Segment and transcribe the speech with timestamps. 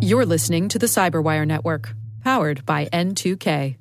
[0.00, 3.76] You're listening to the Cyberwire Network, powered by N2K.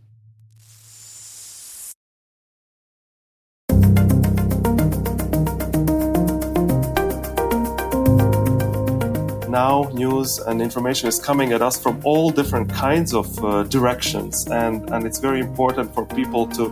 [9.51, 14.47] now news and information is coming at us from all different kinds of uh, directions
[14.47, 16.69] and, and it's very important for people to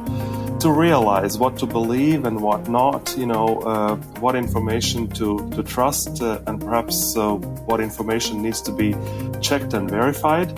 [0.60, 5.64] to realize what to believe and what not you know uh, what information to, to
[5.64, 7.34] trust uh, and perhaps uh,
[7.68, 8.96] what information needs to be
[9.42, 10.50] checked and verified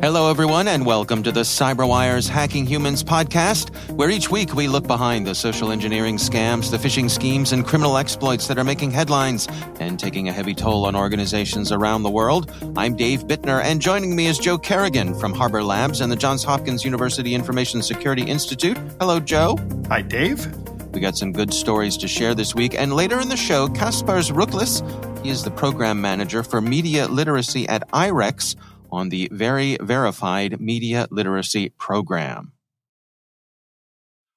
[0.00, 4.86] Hello, everyone, and welcome to the CyberWire's Hacking Humans podcast, where each week we look
[4.86, 9.48] behind the social engineering scams, the phishing schemes, and criminal exploits that are making headlines
[9.80, 12.48] and taking a heavy toll on organizations around the world.
[12.76, 16.44] I'm Dave Bittner, and joining me is Joe Carrigan from Harbor Labs and the Johns
[16.44, 18.78] Hopkins University Information Security Institute.
[19.00, 19.58] Hello, Joe.
[19.88, 20.46] Hi, Dave.
[20.92, 24.30] We got some good stories to share this week, and later in the show, Kaspars
[24.30, 24.80] Ruklis.
[25.24, 28.54] He is the program manager for media literacy at IREX
[28.90, 32.52] on the Very Verified Media Literacy Program.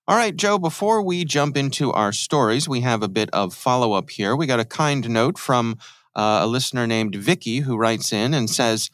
[0.07, 3.93] All right, Joe, before we jump into our stories, we have a bit of follow
[3.93, 4.35] up here.
[4.35, 5.77] We got a kind note from
[6.15, 8.89] uh, a listener named Vicky who writes in and says,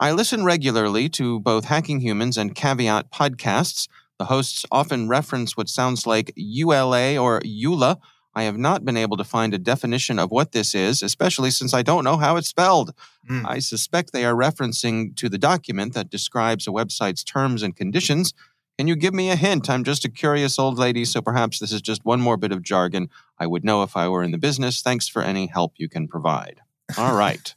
[0.00, 3.88] I listen regularly to both Hacking Humans and Caveat podcasts.
[4.18, 7.98] The hosts often reference what sounds like ULA or EULA
[8.34, 11.74] I have not been able to find a definition of what this is, especially since
[11.74, 12.94] I don't know how it's spelled.
[13.28, 13.46] Mm.
[13.46, 18.32] I suspect they are referencing to the document that describes a website's terms and conditions.
[18.78, 19.68] Can you give me a hint?
[19.68, 22.62] I'm just a curious old lady, so perhaps this is just one more bit of
[22.62, 24.80] jargon I would know if I were in the business.
[24.80, 26.60] Thanks for any help you can provide.
[26.96, 27.54] All right.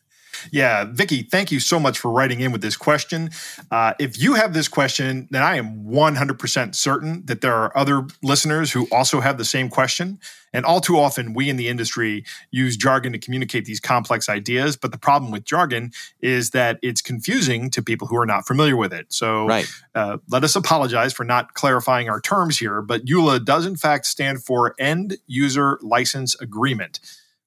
[0.52, 3.30] Yeah, Vicky, thank you so much for writing in with this question.
[3.72, 8.08] Uh, if you have this question, then I am 100% certain that there are other
[8.24, 10.20] listeners who also have the same question.
[10.56, 14.78] And all too often, we in the industry use jargon to communicate these complex ideas.
[14.78, 15.92] But the problem with jargon
[16.22, 19.12] is that it's confusing to people who are not familiar with it.
[19.12, 19.68] So right.
[19.94, 22.82] uh, let us apologize for not clarifying our terms here.
[22.82, 27.02] But EULA does, in fact, stand for End User License Agreement.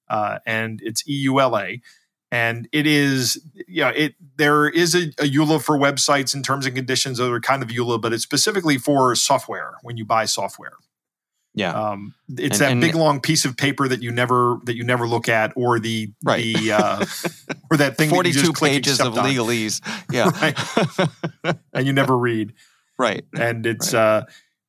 [0.07, 1.81] Uh, and it's EULA
[2.31, 6.75] and it is yeah it there is a, a EULA for websites in terms and
[6.75, 10.73] conditions other kind of EULA, but it's specifically for software when you buy software.
[11.55, 14.75] Yeah, um, it's and, that and, big long piece of paper that you never that
[14.75, 16.55] you never look at, or the right.
[16.55, 17.05] the uh,
[17.71, 19.81] or that thing forty two pages of legalese.
[20.11, 22.53] Yeah, and you never read.
[22.97, 23.99] Right, and it's right.
[23.99, 24.25] uh,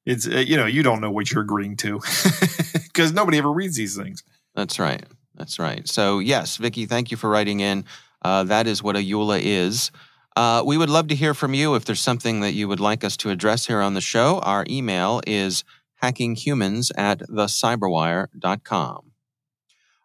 [0.06, 2.00] it's uh, you know you don't know what you're agreeing to
[2.72, 4.24] because nobody ever reads these things.
[4.54, 5.04] That's right.
[5.40, 5.88] That's right.
[5.88, 7.86] So, yes, Vicky, thank you for writing in.
[8.20, 9.90] Uh, that is what a EULA is.
[10.36, 13.02] Uh, we would love to hear from you if there's something that you would like
[13.04, 14.40] us to address here on the show.
[14.40, 15.64] Our email is
[16.02, 19.12] hackinghumans at thecyberwire.com.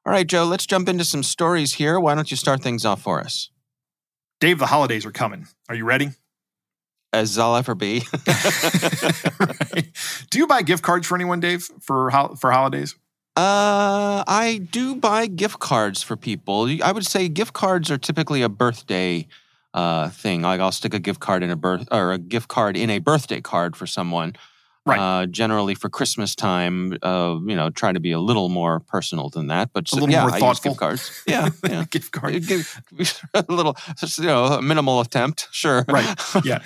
[0.05, 1.99] All right, Joe, let's jump into some stories here.
[1.99, 3.49] Why don't you start things off for us?
[4.39, 5.47] Dave, the holidays are coming.
[5.67, 6.11] Are you ready?
[7.11, 8.03] As I'll ever be.
[9.37, 9.85] right.
[10.29, 12.09] Do you buy gift cards for anyone, Dave, for
[12.39, 12.95] for holidays?
[13.35, 16.69] Uh, I do buy gift cards for people.
[16.81, 19.27] I would say gift cards are typically a birthday
[19.73, 20.41] uh, thing.
[20.41, 22.99] Like I'll stick a gift card in a birth or a gift card in a
[22.99, 24.35] birthday card for someone.
[24.87, 24.99] Right.
[24.99, 29.29] Uh, generally for Christmas time, uh, you know, try to be a little more personal
[29.29, 29.71] than that.
[29.73, 30.71] But a little yeah, more I thoughtful.
[30.73, 31.23] gift cards.
[31.25, 31.85] Yeah, yeah.
[31.89, 32.35] gift card.
[32.35, 33.75] a little,
[34.17, 35.47] you know, a minimal attempt.
[35.51, 35.83] Sure.
[35.87, 36.15] Right.
[36.45, 36.59] Yeah.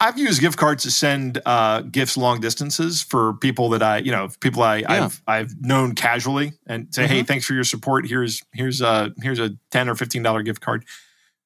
[0.00, 4.12] I've used gift cards to send uh, gifts long distances for people that I, you
[4.12, 5.04] know, people I, yeah.
[5.04, 7.12] I've I've known casually and say, mm-hmm.
[7.12, 8.06] hey, thanks for your support.
[8.06, 10.84] Here's here's a here's a ten or fifteen dollar gift card.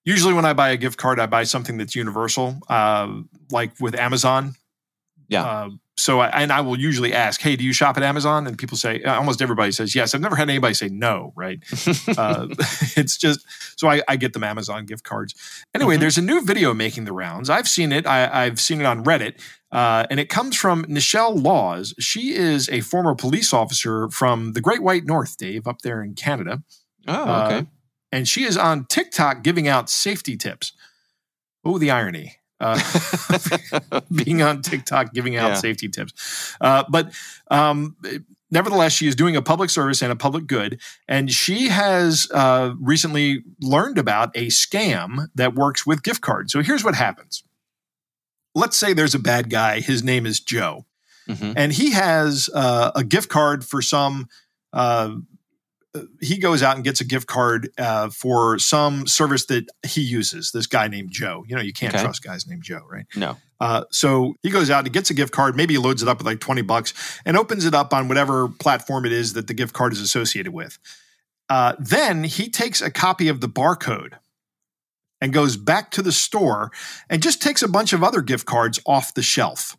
[0.04, 3.94] Usually, when I buy a gift card, I buy something that's universal, uh, like with
[3.94, 4.54] Amazon.
[5.28, 5.44] Yeah.
[5.44, 8.56] Uh, so I, and I will usually ask, "Hey, do you shop at Amazon?" And
[8.56, 10.14] people say, uh, almost everybody says yes.
[10.14, 11.32] I've never had anybody say no.
[11.36, 11.62] Right?
[12.16, 12.48] uh,
[12.96, 13.44] it's just
[13.78, 15.34] so I, I, get them Amazon gift cards.
[15.74, 16.00] Anyway, mm-hmm.
[16.00, 17.50] there's a new video making the rounds.
[17.50, 18.06] I've seen it.
[18.06, 19.38] I, have seen it on Reddit,
[19.70, 21.94] uh, and it comes from Nichelle Laus.
[21.98, 26.14] She is a former police officer from the Great White North, Dave, up there in
[26.14, 26.62] Canada.
[27.06, 27.58] Oh, okay.
[27.58, 27.62] Uh,
[28.10, 30.72] and she is on TikTok giving out safety tips.
[31.64, 35.54] Oh, the irony uh, being on TikTok giving out yeah.
[35.54, 36.56] safety tips.
[36.60, 37.12] Uh, but
[37.50, 37.96] um,
[38.50, 40.80] nevertheless, she is doing a public service and a public good.
[41.08, 46.52] And she has uh, recently learned about a scam that works with gift cards.
[46.52, 47.44] So here's what happens
[48.54, 50.84] let's say there's a bad guy, his name is Joe.
[51.28, 51.52] Mm-hmm.
[51.56, 54.28] And he has uh, a gift card for some
[54.72, 55.14] uh,
[56.20, 60.50] he goes out and gets a gift card uh, for some service that he uses.
[60.52, 61.44] This guy named Joe.
[61.46, 62.02] You know, you can't okay.
[62.02, 63.06] trust guys named Joe, right?
[63.14, 63.36] No.
[63.60, 65.54] Uh, so he goes out and gets a gift card.
[65.54, 68.48] Maybe he loads it up with like twenty bucks and opens it up on whatever
[68.48, 70.78] platform it is that the gift card is associated with.
[71.48, 74.14] Uh, then he takes a copy of the barcode
[75.20, 76.72] and goes back to the store
[77.10, 79.76] and just takes a bunch of other gift cards off the shelf.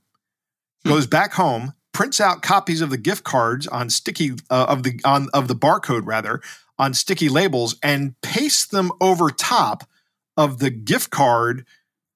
[0.83, 0.91] Hmm.
[0.91, 4.99] Goes back home, prints out copies of the gift cards on sticky uh, of the
[5.05, 6.41] on of the barcode rather
[6.77, 9.87] on sticky labels and pastes them over top
[10.35, 11.65] of the gift card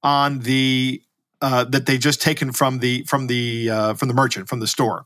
[0.04, 1.02] on the
[1.42, 4.68] uh, that they just taken from the from the uh, from the merchant from the
[4.68, 5.06] store.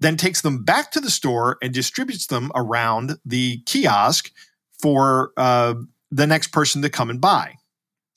[0.00, 4.32] Then takes them back to the store and distributes them around the kiosk
[4.80, 5.74] for uh,
[6.10, 7.54] the next person to come and buy.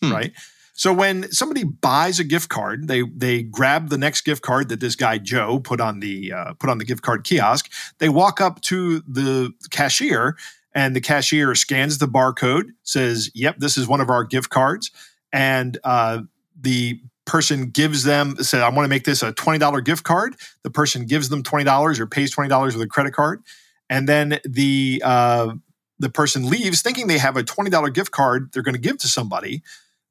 [0.02, 0.12] Hmm.
[0.12, 0.34] Right.
[0.78, 4.80] So when somebody buys a gift card, they they grab the next gift card that
[4.80, 7.70] this guy Joe put on the uh, put on the gift card kiosk.
[7.98, 10.38] They walk up to the cashier,
[10.74, 14.92] and the cashier scans the barcode, says, "Yep, this is one of our gift cards,"
[15.34, 16.22] and uh,
[16.62, 20.36] the person gives them said, "I want to make this a twenty dollar gift card."
[20.62, 23.42] The person gives them twenty dollars or pays twenty dollars with a credit card,
[23.90, 25.56] and then the uh,
[25.98, 29.00] the person leaves thinking they have a twenty dollar gift card they're going to give
[29.00, 29.64] to somebody.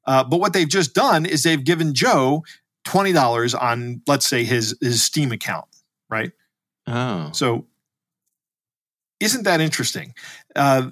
[0.07, 2.43] Uh, but what they've just done is they've given Joe
[2.85, 5.65] twenty dollars on, let's say, his his Steam account,
[6.09, 6.31] right?
[6.87, 7.29] Oh.
[7.33, 7.65] So,
[9.19, 10.13] isn't that interesting?
[10.55, 10.89] Uh,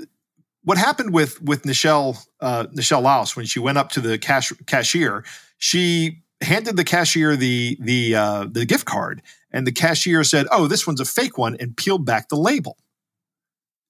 [0.63, 4.51] what happened with with Nichelle uh, Nichelle Laus when she went up to the cash,
[4.65, 5.23] cashier?
[5.57, 9.21] She handed the cashier the the uh, the gift card,
[9.51, 12.77] and the cashier said, "Oh, this one's a fake one," and peeled back the label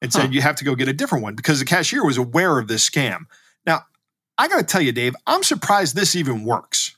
[0.02, 0.22] and Huh.
[0.22, 2.68] said, "You have to go get a different one," because the cashier was aware of
[2.68, 3.22] this scam.
[3.66, 3.86] Now,
[4.38, 6.96] I got to tell you, Dave, I'm surprised this even works.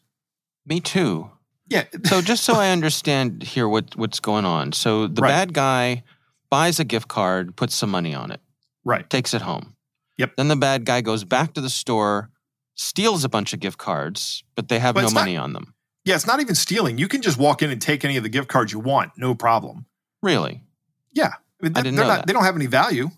[0.66, 1.32] Me too.
[1.70, 4.72] Yeah, So just so I understand here what what's going on.
[4.72, 5.30] So the Right.
[5.30, 6.04] bad guy
[6.50, 8.40] buys a gift card, puts some money on it,
[8.86, 9.76] right, takes it home.
[10.18, 10.38] Yep.
[10.38, 12.30] Then the bad guy goes back to the store,
[12.76, 15.52] steals a bunch of gift cards, but they have But no it's not- money on
[15.52, 15.74] them.
[16.06, 16.16] yeah.
[16.16, 16.98] It's not even stealing.
[16.98, 19.36] You can just walk in and take any of the gift cards you want, no
[19.36, 19.86] problem.
[20.24, 20.64] Really?
[21.12, 22.16] Yeah, I, mean, I they're, didn't know not.
[22.20, 22.28] that.
[22.28, 23.10] They don't have any value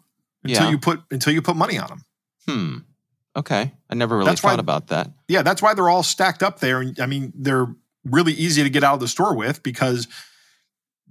[0.43, 0.69] until Yeah.
[0.71, 2.03] you put until you put money on them.
[2.47, 2.77] Hmm.
[3.35, 3.73] Okay.
[3.89, 5.11] I never really That's why- thought about that.
[5.27, 6.81] Yeah, that's why they're all stacked up there.
[6.81, 7.67] And I mean, they're
[8.05, 10.07] really easy to get out of the store with because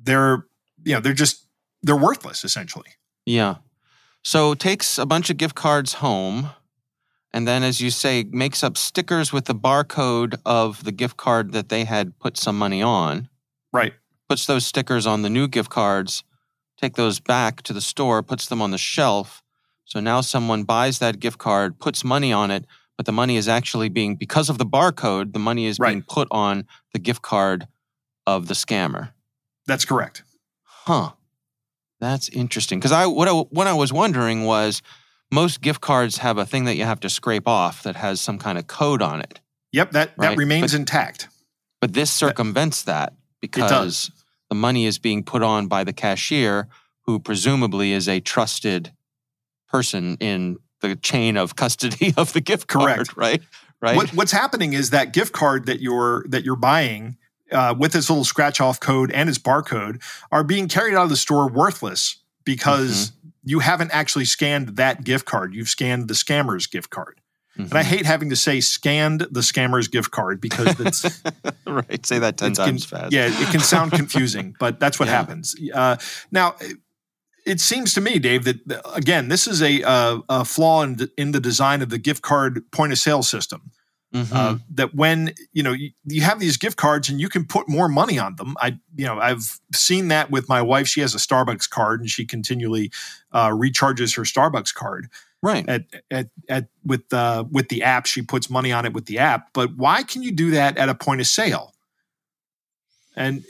[0.01, 0.47] they're
[0.85, 1.47] you know they're just
[1.83, 2.89] they're worthless essentially.
[3.27, 3.57] Yeah.
[4.23, 6.51] So takes a bunch of gift cards home
[7.33, 11.53] and then as you say makes up stickers with the barcode of the gift card
[11.53, 13.29] that they had put some money on.
[13.73, 13.93] Right.
[14.29, 16.25] puts those stickers on the new gift cards,
[16.79, 19.43] take those back to the store, puts them on the shelf.
[19.89, 22.67] So now someone buys that gift card, puts money on it,
[22.99, 26.29] but the money is actually being, because of the barcode, the money is being put
[26.31, 27.67] on the gift card
[28.27, 29.13] of the scammer.
[29.67, 30.23] That's correct.
[30.65, 31.13] Huh.
[32.01, 32.79] That's interesting.
[32.79, 34.83] Because I what I what I was wondering was
[35.33, 38.39] most gift cards have a thing that you have to scrape off that has some
[38.39, 39.41] kind of code on it.
[39.73, 41.29] Yep, that Right, that remains but- intact.
[41.81, 44.11] But this circumvents that because
[44.51, 46.69] the money is being put on by the cashier,
[47.07, 48.93] who presumably is a trusted
[49.69, 52.95] person in the chain of custody of the gift card.
[52.97, 53.17] Correct.
[53.17, 53.43] Right.
[53.81, 53.95] Right.
[53.97, 57.17] What, what's happening is that gift card that you're that you're buying
[57.53, 61.11] uh, with its little scratch off code and its barcode are being carried out of
[61.11, 63.29] the store worthless because Mm-hmm.
[63.51, 65.55] you haven't actually scanned that gift card.
[65.55, 67.21] You've scanned the scammer's gift card.
[67.57, 67.65] Mhm.
[67.71, 71.23] And I hate having to say scanned the scammer's gift card because it's
[71.67, 72.05] right.
[72.05, 73.13] Say that ten times fast.
[73.13, 75.17] Yeah, it can sound confusing, but that's what Yeah.
[75.17, 75.55] happens.
[75.73, 75.97] Uh,
[76.33, 76.57] now,
[77.49, 78.61] it seems to me, Dave, that
[78.95, 82.23] again, this is a, uh, a flaw in the, in the design of the gift
[82.23, 83.71] card point of sale system.
[84.15, 84.33] Mhm.
[84.33, 87.69] Uh, that when you know you, you have these gift cards and you can put
[87.69, 88.57] more money on them.
[88.59, 90.89] I you know I've seen that with my wife.
[90.89, 92.91] She has a Starbucks card and she continually
[93.33, 95.09] uh, recharges her Starbucks card
[95.43, 95.69] right.
[95.69, 98.07] at at, at with uh, with the app.
[98.07, 99.53] She puts money on it with the app.
[99.53, 101.75] But why can you do that at a point of sale?
[103.15, 103.45] And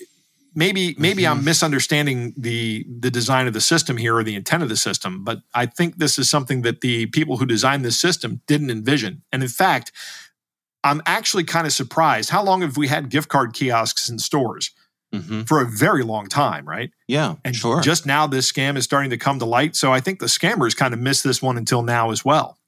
[0.62, 4.68] maybe maybe I'm misunderstanding the the design of the system here or the intent of
[4.68, 5.24] the system.
[5.24, 9.22] But I think this is something that the people who designed this system didn't envision.
[9.32, 9.92] And in fact,
[10.82, 12.30] I'm actually kind of surprised.
[12.30, 14.70] How long have we had gift card kiosks in stores?
[15.12, 16.90] hmm For a very long time, right?
[17.06, 17.36] Yeah.
[17.44, 17.80] And sure.
[17.80, 19.74] just now this scam is starting to come to light.
[19.76, 22.58] So I think the scammers kind of missed this one until now as well.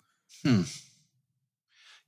[0.43, 0.63] Hmm.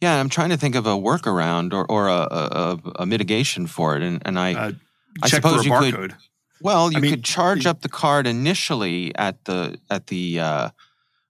[0.01, 0.19] yeah.
[0.21, 2.49] I'm trying to think of a workaround or, or a, a,
[2.85, 4.73] a- a mitigation for it, and and I Uh,
[5.23, 6.15] I check for a suppose you could-
[6.61, 10.71] Well, you I mean, could charge up the card initially at the at the uh,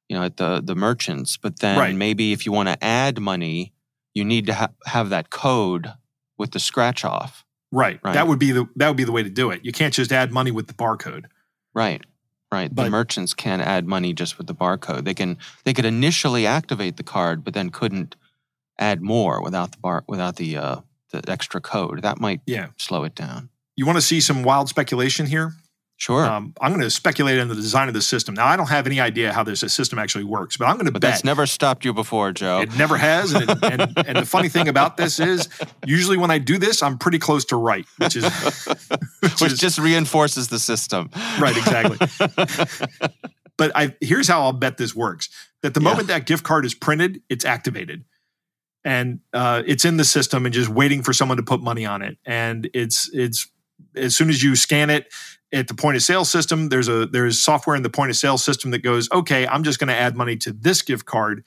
[0.09, 1.95] you know at the the merchants, but then Right.
[1.95, 3.73] maybe if you want to add money,
[4.15, 5.93] you need to ha- have that code
[6.37, 7.45] with the scratch off.
[7.71, 7.99] Right.
[8.05, 8.13] Right.
[8.13, 9.65] That would be the that would be the way to do it.
[9.65, 11.25] You can't just add money with the barcode.
[11.75, 12.03] Right.
[12.53, 12.75] Right.
[12.77, 15.05] the merchants can add money just with the barcode.
[15.07, 18.15] They can they could initially activate the card, but then couldn't
[18.79, 20.77] add more without the bar without the uh,
[21.13, 22.03] the extra code.
[22.03, 22.67] That might Yeah.
[22.77, 23.49] slow it down.
[23.77, 25.53] You want to see some wild speculation here?
[25.97, 26.25] Sure.
[26.27, 28.35] Um, I'm going to speculate on the design of the system.
[28.35, 30.93] Now, I don't have any idea how this system actually works, but I'm going to
[30.93, 32.61] but bet that's never stopped you before, Joe.
[32.61, 33.33] it never has.
[33.33, 35.49] And, it, and, and the funny thing about this is,
[35.87, 38.25] usually when I do this, I'm pretty close to right, which is
[39.21, 41.09] which, Which is- just reinforces the system.
[41.39, 41.99] right, exactly.
[43.57, 45.29] but I here's how I'll bet this works:
[45.63, 45.89] that the Yeah.
[45.91, 48.05] moment that gift card is printed, it's activated,
[48.85, 52.03] and uh, it's in the system and just waiting for someone to put money on
[52.03, 52.19] it.
[52.27, 53.47] And it's it's
[53.97, 55.13] as soon as you scan it
[55.53, 58.39] at the point of sale system, there's a there's software in the point of sale
[58.39, 61.45] system that goes, okay, I'm just going to add money to this gift card,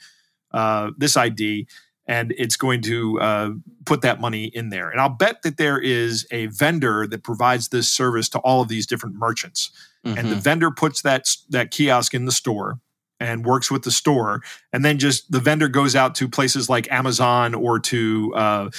[0.51, 1.67] uh, this ID.
[2.07, 3.49] And it's going to uh,
[3.85, 4.91] put that money in there.
[4.91, 8.67] And I'll bet that there is a vendor that provides this service to all of
[8.67, 9.71] these different merchants
[10.03, 10.43] and the Mhm.
[10.43, 12.79] vendor puts that that kiosk in the store
[13.19, 16.87] and works with the store and then just the vendor goes out to places like
[16.91, 18.69] amazon or to uh,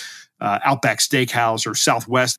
[0.40, 2.38] uh, outback steakhouse or southwest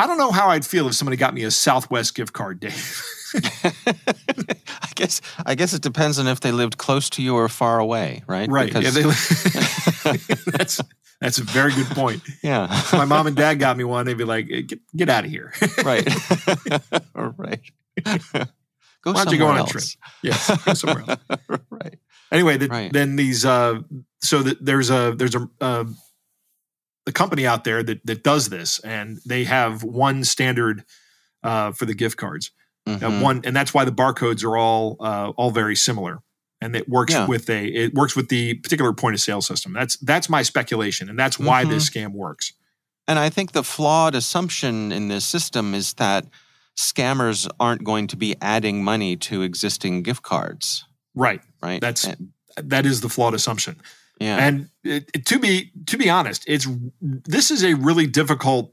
[0.00, 3.04] i don't know how i'd feel if somebody got me a southwest gift card dave
[3.64, 7.78] I guess I guess it depends on if they lived close to you or far
[7.78, 8.48] away, right?
[8.50, 10.16] right yeah, Because- they-
[10.58, 10.80] that's
[11.20, 12.66] that's a very good point yeah.
[12.70, 15.24] If my mom and dad got me one they'd be like "Eh, get, get out
[15.24, 15.52] of here
[15.84, 16.06] right.
[17.14, 17.60] right.
[19.02, 19.84] Go Why don't you go on a trip?
[20.22, 21.20] yes go somewhere else.
[21.70, 21.98] right.
[22.32, 22.92] anyway the, Right.
[22.92, 23.80] then these uh
[24.22, 25.84] so that there's a there's a uh,
[27.06, 30.84] a company out there that that does this and they have one standard
[31.42, 32.50] uh for the gift cards.
[32.86, 33.22] Uh, Mhm.
[33.22, 36.18] one and that's why the barcodes are all uh all very similar
[36.60, 37.26] and it works Yeah.
[37.26, 39.72] with a it works with the particular point of sale system.
[39.72, 42.52] That's that's my speculation and that's why this scam works.
[43.08, 46.26] And I think the flawed assumption in this system is that
[46.78, 51.42] scammers aren't going to be adding money to existing gift cards, right.
[51.62, 51.80] Right?
[51.80, 53.80] That's- And- that is the flawed assumption
[54.20, 54.36] yeah.
[54.36, 56.66] And it, it- to be to be honest, it's
[57.00, 58.72] this is a really difficult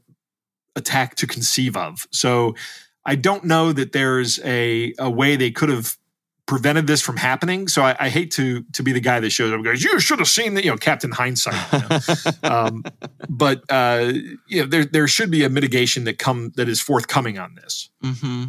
[0.76, 2.06] attack to conceive of.
[2.12, 2.54] So
[3.04, 5.96] I don't know that there's a a way they could have
[6.46, 7.68] prevented this from happening.
[7.68, 9.98] So I, I hate to to be the guy that shows up and goes, "You
[10.00, 11.98] should have seen the you know Captain Hindsight." you know?
[12.50, 12.84] um,
[13.28, 14.12] but uh,
[14.46, 17.90] you know there there should be a mitigation that come that is forthcoming on this.
[18.02, 18.44] hmm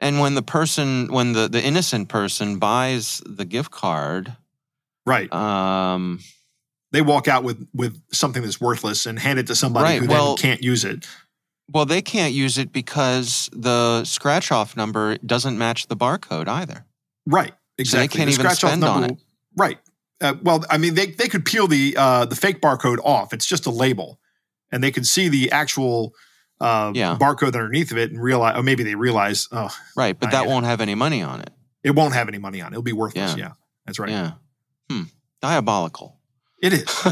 [0.00, 4.36] And when the person, when the, the innocent person buys the gift card,
[5.06, 5.32] Right.
[5.32, 6.20] um,
[6.92, 10.08] They walk out with with something that's worthless and hand it to somebody Right, who
[10.08, 11.06] well- then can't use it.
[11.72, 16.84] well, they can't use it because the scratch off number doesn't match the barcode either.
[17.26, 17.50] Right.
[17.50, 18.18] So they Exactly.
[18.18, 19.20] can't The even spend on number- it.
[19.56, 19.78] Right.
[20.20, 23.32] Uh, well, I mean, they, they could peel the uh, the fake barcode off.
[23.34, 24.18] It's just a label,
[24.72, 26.14] and they could see the actual
[26.58, 27.18] uh, Yeah.
[27.20, 30.18] barcode underneath of it and realize, or maybe they realize, oh, Right.
[30.18, 31.50] But that won't have any money on it.
[31.84, 32.76] it won't have any money on it.
[32.76, 33.32] It'll be worthless.
[33.36, 33.48] Yeah.
[33.48, 33.52] Yeah,
[33.84, 34.08] that's right.
[34.08, 34.32] Yeah.
[34.90, 35.02] Hmm.
[35.42, 36.16] Diabolical.
[36.62, 36.84] It is.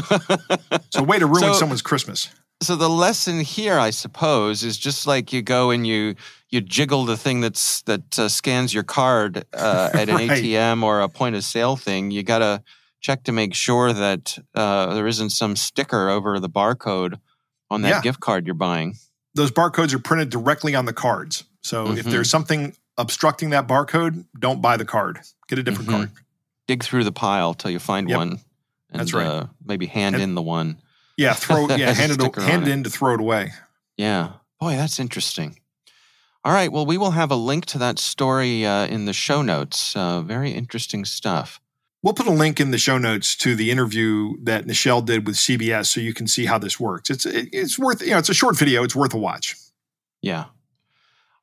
[0.71, 2.29] it's a way to ruin So- someone's Christmas.
[2.63, 6.15] so the lesson here, I suppose, is just like you go and you
[6.49, 10.29] you jiggle the thing that's that uh, scans your card uh, at an Right.
[10.31, 12.11] ATM or a point of sale thing.
[12.11, 12.63] You got to
[13.01, 17.19] check to make sure that uh, there isn't some sticker over the barcode
[17.69, 18.01] on that Yeah.
[18.01, 18.95] gift card you're buying.
[19.35, 21.43] Those barcodes are printed directly on the cards.
[21.61, 22.11] So, if Mhm.
[22.11, 25.19] there's something obstructing that barcode, don't buy the card.
[25.49, 25.93] Get a different Mhm.
[25.93, 26.11] card.
[26.67, 28.17] Dig through the pile till you find Yep.
[28.17, 28.29] one.
[28.91, 29.27] And, That's right.
[29.27, 30.77] Uh, maybe hand And- in the one.
[31.17, 31.67] Yeah, throw.
[31.69, 33.53] Yeah, hand it, hand it in to throw it away.
[33.97, 34.33] Yeah.
[34.59, 35.59] Boy, that's interesting.
[36.43, 36.71] All right.
[36.71, 39.95] Well, we will have a link to that story uh, in the show notes.
[39.95, 41.59] Uh, very interesting stuff.
[42.03, 45.37] We'll put a link in the show notes to the interview that Nichelle did with
[45.37, 47.09] CBS, so you can see how this works.
[47.09, 48.83] It's it, it's worth you know it's a short video.
[48.83, 49.55] It's worth a watch.
[50.21, 50.45] Yeah.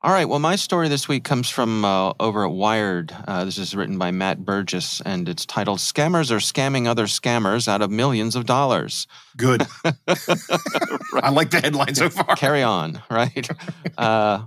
[0.05, 0.29] All right.
[0.29, 3.15] Well, my story this week comes from uh, over at Wired.
[3.29, 7.69] Uh, this is written by Matt Burgess, and it's titled "Scammers Are Scamming Other Scammers
[7.69, 9.07] Out of Millions of Dollars."
[9.37, 9.63] Good.
[9.85, 12.35] I like the headline so far.
[12.35, 13.49] Carry on, right?
[13.97, 14.47] uh,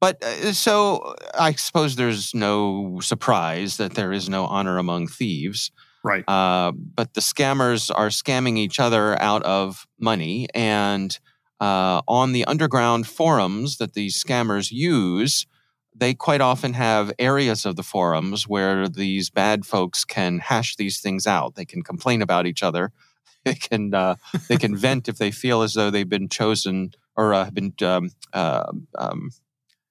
[0.00, 5.70] but uh, so I suppose there's no surprise that there is no honor among thieves.
[6.02, 6.24] Right.
[6.28, 10.48] Uh, but the scammers are scamming each other out of money.
[10.54, 11.16] And
[11.60, 15.46] uh, on the underground forums that these scammers use,
[15.94, 21.00] they quite often have areas of the forums where these bad folks can hash these
[21.00, 21.54] things out.
[21.56, 22.92] They can complain about each other.
[23.44, 24.16] They can uh,
[24.48, 27.72] they can vent if they feel as though they've been chosen or uh, have been
[27.82, 29.30] um, uh, um,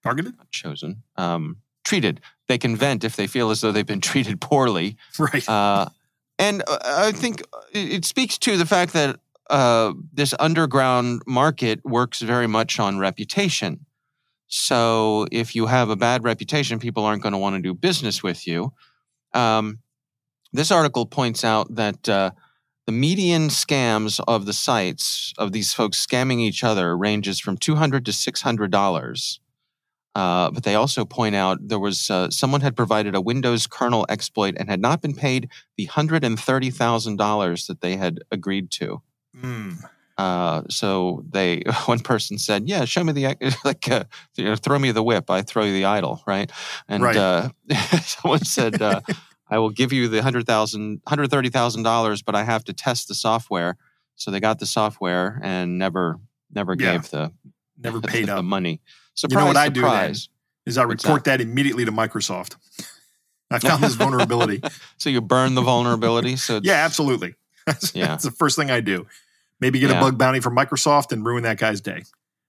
[0.03, 0.37] Targeted.
[0.37, 2.21] not chosen um, treated.
[2.49, 4.97] They can vent if they feel as though they've been treated poorly.
[5.17, 5.47] Right.
[5.47, 5.87] Uh,
[6.37, 7.41] and uh, I think
[7.73, 13.85] it speaks to the fact that uh, this underground market works very much on reputation.
[14.47, 18.23] So if you have a bad reputation, people aren't going to want to do business
[18.23, 18.73] with you.
[19.33, 19.79] Um,
[20.53, 22.31] this article points out that uh,
[22.85, 27.75] the median scams of the sites of these folks scamming each other ranges from two
[27.75, 29.41] hundred to six hundred dollars.
[30.15, 34.05] Uh, but they also point out there was uh, someone had provided a Windows kernel
[34.09, 38.19] exploit and had not been paid the hundred and thirty thousand dollars that they had
[38.31, 39.01] agreed to.
[39.41, 39.77] Mm.
[40.17, 44.03] Uh, so they, one person said, "Yeah, show me the like, uh,
[44.35, 46.51] you know, throw me the whip, I throw you the idol, right?"
[46.87, 47.15] And Right.
[47.15, 47.49] Uh,
[48.01, 49.01] someone said, uh,
[49.49, 52.73] "I will give you the hundred thousand, hundred thirty thousand dollars, but I have to
[52.73, 53.77] test the software."
[54.15, 56.19] So they got the software and never,
[56.51, 56.93] never Yeah.
[56.93, 57.31] gave the
[57.77, 58.43] Never paid the up.
[58.43, 58.81] money.
[59.13, 59.91] Surprise, You know what I do then?
[59.91, 60.29] surprise.
[60.65, 62.55] Is I What's report that immediately to Microsoft.
[63.51, 64.61] I found this vulnerability.
[64.97, 66.35] So you burn the vulnerability.
[66.37, 67.35] So Yeah, absolutely.
[67.67, 68.07] That's, Yeah.
[68.07, 69.05] that's the first thing I do.
[69.59, 69.97] Maybe get Yeah.
[69.97, 72.03] a bug bounty from Microsoft and ruin that guy's day.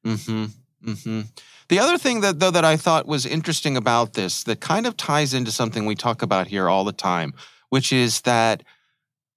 [0.07, 0.47] Mm-hmm.
[0.85, 1.21] Mm-hmm.
[1.69, 4.97] The other thing that though that I thought was interesting about this that kind of
[4.97, 7.35] ties into something we talk about here all the time,
[7.71, 8.63] which is that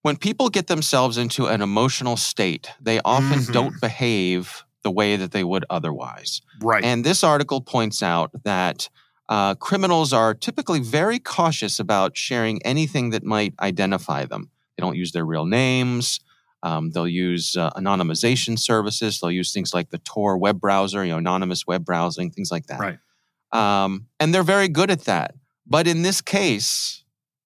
[0.03, 3.53] when people get themselves into an emotional state, they often Mhm.
[3.53, 6.41] don't behave the way that they would otherwise.
[6.59, 6.83] Right.
[6.83, 8.89] And this article points out that
[9.29, 14.49] uh, criminals are typically very cautious about sharing anything that might identify them.
[14.75, 16.19] They don't use their real names.
[16.63, 19.19] Um, they'll use uh, anonymization services.
[19.19, 22.67] They'll use things like the Tor web browser, you know, anonymous web browsing, things like
[22.67, 22.79] that.
[22.79, 22.99] Right.
[23.51, 25.35] Um, and they're very good at that.
[25.65, 27.03] But in this case,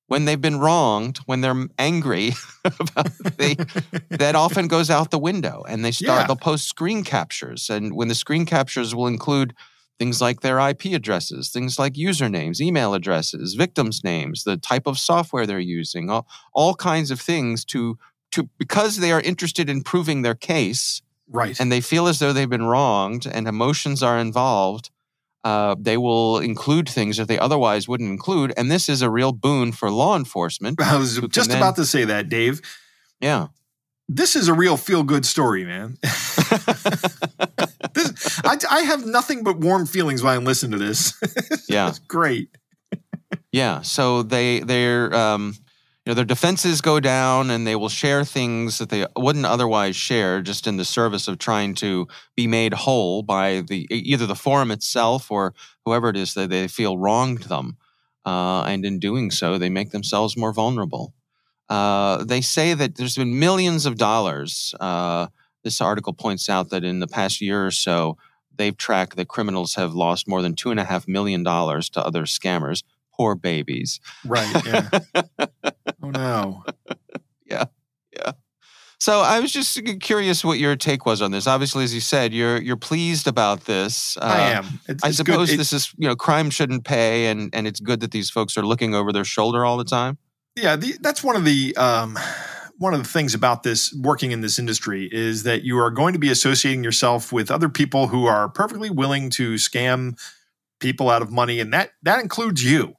[0.07, 2.33] when they've been wronged, when they're angry
[2.65, 3.55] about they
[4.09, 6.27] that often goes out the window and they start Yeah.
[6.27, 9.55] they'll post screen captures and when the screen captures will include
[9.97, 14.99] things like their IP addresses, things like usernames, email addresses, victims' names, the type of
[14.99, 17.97] software they're using, all, all kinds of things to
[18.35, 21.59] to because they are interested in proving their case right.
[21.59, 24.91] and they feel as though they've been wronged and emotions are involved.
[25.43, 29.31] Uh, they will include things that they otherwise wouldn't include, and this is a real
[29.31, 30.81] boon for law enforcement.
[30.81, 32.61] I was just then- about to say that, Dave.
[33.21, 33.47] Yeah,
[34.09, 35.97] This is a real feel good story, man.
[37.93, 41.13] this, I, I have nothing but warm feelings when I listen to this.
[41.69, 41.89] yeah.
[41.89, 42.49] it's great.
[43.51, 45.55] Yeah, so they their um,
[46.05, 49.95] you know their defenses go down, and they will share things that they wouldn't otherwise
[49.95, 54.35] share, just in the service of trying to be made whole by the either the
[54.35, 57.77] forum itself or whoever it is that they feel wronged them,
[58.23, 61.13] uh, and in doing so, they make themselves more vulnerable.
[61.69, 64.75] Uh, they say that there's been millions of dollars.
[64.79, 65.27] Uh,
[65.63, 68.15] this article points out that in the past year or so,
[68.55, 72.05] they've tracked that criminals have lost more than two and a half million dollars to
[72.05, 72.83] other scammers.
[73.11, 73.99] Poor babies.
[74.23, 74.65] Right.
[74.65, 75.69] Yeah.
[76.05, 76.63] oh, no.
[77.45, 77.65] Yeah.
[78.15, 78.31] Yeah.
[78.97, 81.45] So I was just curious what your take was on this.
[81.45, 84.17] Obviously, as you said, you're you're pleased about this.
[84.17, 84.65] Uh, I am.
[84.87, 87.79] It's, I it's suppose It- this is you know crime shouldn't pay, and and it's
[87.79, 90.17] good that these folks are looking over their shoulder all the time.
[90.55, 92.17] yeah the, that's one of the um,
[92.77, 96.13] one of the things about this working in this industry is that you are going
[96.13, 100.17] to be associating yourself with other people who are perfectly willing to scam
[100.79, 102.93] people out of money and that that includes you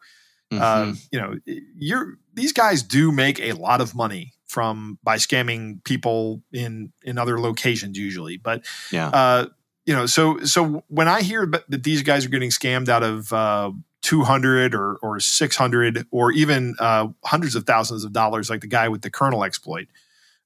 [0.53, 0.61] Mhm.
[0.61, 1.39] Um, you know
[1.77, 7.19] you're these guys do make a lot of money from by scamming people in in
[7.19, 9.47] other locations usually but yeah, uh,
[9.87, 13.33] you know, so so when I hear that these guys are getting scammed out of
[13.33, 13.71] uh,
[14.03, 18.61] two hundred or or six hundred or even uh, hundreds of thousands of dollars, like
[18.61, 19.87] the guy with the kernel exploit,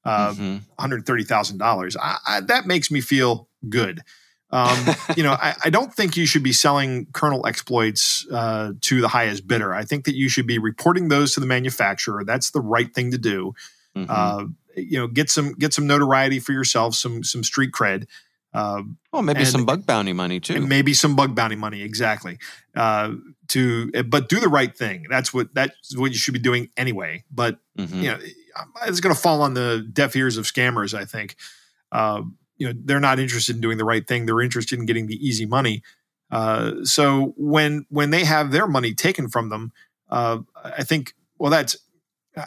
[0.04, 0.38] uh, Mhm.
[0.38, 4.00] one hundred thirty thousand dollars, I, I, that makes me feel good.
[4.52, 4.78] Um,
[5.16, 9.08] you know, I, I don't think you should be selling kernel exploits uh, to the
[9.08, 9.72] highest bidder.
[9.74, 12.24] I think that you should be reporting those to the manufacturer.
[12.24, 13.54] That's the right thing to do
[13.96, 14.06] Mhm.
[14.08, 14.44] uh,
[14.76, 18.06] you know get some get some notoriety for yourself some some street cred
[18.54, 18.82] uh,
[19.12, 20.54] well, maybe and- some bug bounty money too.
[20.54, 22.38] and maybe some bug bounty money exactly
[22.76, 23.10] uh,
[23.48, 27.24] to but do the right thing that's what that's what you should be doing anyway
[27.32, 27.96] but Mhm.
[28.02, 28.18] you know
[28.86, 31.34] it's going to fall on the deaf ears of scammers i think
[31.90, 32.22] uh,
[32.60, 35.16] you know they're not interested in doing the right thing they're interested in getting the
[35.26, 35.82] easy money
[36.30, 39.72] uh, so when when they have their money taken from them
[40.10, 40.38] uh,
[40.80, 41.76] i think well that's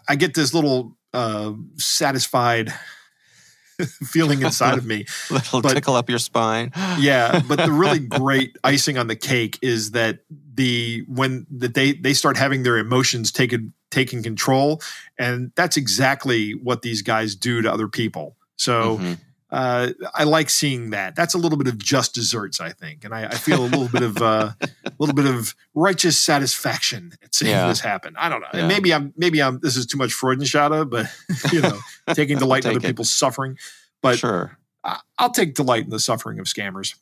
[0.07, 2.71] i get this little uh, satisfied
[4.03, 6.71] feeling inside of me Little but- tickle up your spine.
[6.99, 10.19] yeah but the really great icing on the cake is that
[10.53, 14.81] the when that they they start having their emotions taken taking control
[15.17, 19.17] and that's exactly what these guys do to other people so Mhm.
[19.53, 23.13] Uh, i like seeing that that's a little bit of just desserts i think and
[23.15, 27.33] i, I feel a little bit of uh, a little bit of righteous satisfaction at
[27.33, 27.67] seeing Yeah.
[27.67, 28.67] this happen i don't know Yeah.
[28.67, 31.05] maybe i'm maybe i'm this is too much freudenschade but
[31.53, 31.77] you know
[32.13, 32.83] taking delight in other it.
[32.83, 33.57] people's suffering
[34.01, 34.57] but sure.
[34.83, 36.95] I- I'll take delight in the suffering of scammers.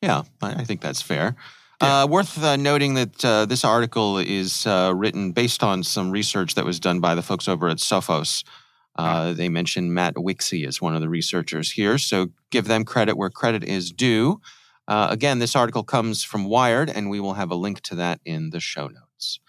[0.00, 1.34] Yeah, I think that's fair.
[1.82, 2.02] Yeah.
[2.02, 6.54] Uh, worth uh, noting that uh, this article is uh, written based on some research
[6.54, 8.44] that was done by the folks over at Sophos.
[8.96, 13.16] Uh, they mentioned Matt Wixey as one of the researchers here, so give them credit
[13.16, 14.40] where credit is due.
[14.86, 18.20] Uh, again, this article comes from Wired, and we will have a link to that
[18.24, 19.40] in the show notes.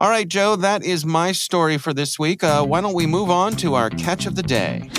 [0.00, 2.42] All right, Joe, that is my story for this week.
[2.42, 4.90] Uh, why don't we move on to our catch of the day?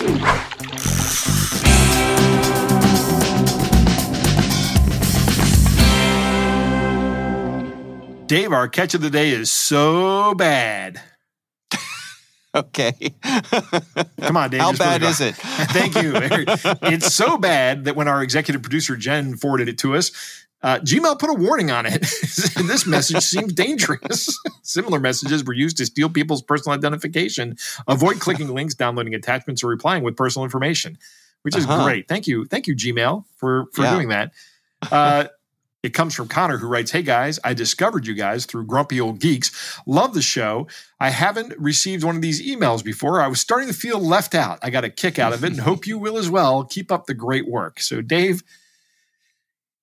[8.27, 11.01] Dave, our catch of the day is so bad.
[12.55, 13.15] Okay.
[14.21, 14.61] Come on, Dave.
[14.61, 15.35] How bad is it?
[15.37, 16.13] Thank you.
[16.83, 20.11] it's so bad that when our executive producer Jen forwarded it to us,
[20.61, 22.01] uh, Gmail put a warning on it.
[22.01, 24.39] this message seems dangerous.
[24.61, 27.57] Similar messages were used to steal people's personal identification.
[27.87, 30.99] Avoid clicking links, downloading attachments, or replying with personal information,
[31.41, 31.83] which is uh-huh.
[31.83, 32.07] great.
[32.07, 33.95] Thank you, thank you, Gmail, for for yeah.
[33.95, 34.31] doing that.
[34.91, 35.25] Uh,
[35.83, 39.19] it comes from Connor, who writes, Hey guys, I discovered you guys through Grumpy Old
[39.19, 39.81] Geeks.
[39.85, 40.67] Love the show.
[40.99, 43.21] I haven't received one of these emails before.
[43.21, 44.59] I was starting to feel left out.
[44.63, 46.63] I got a kick out of it and hope you will as well.
[46.63, 47.81] Keep up the great work.
[47.81, 48.43] So, Dave,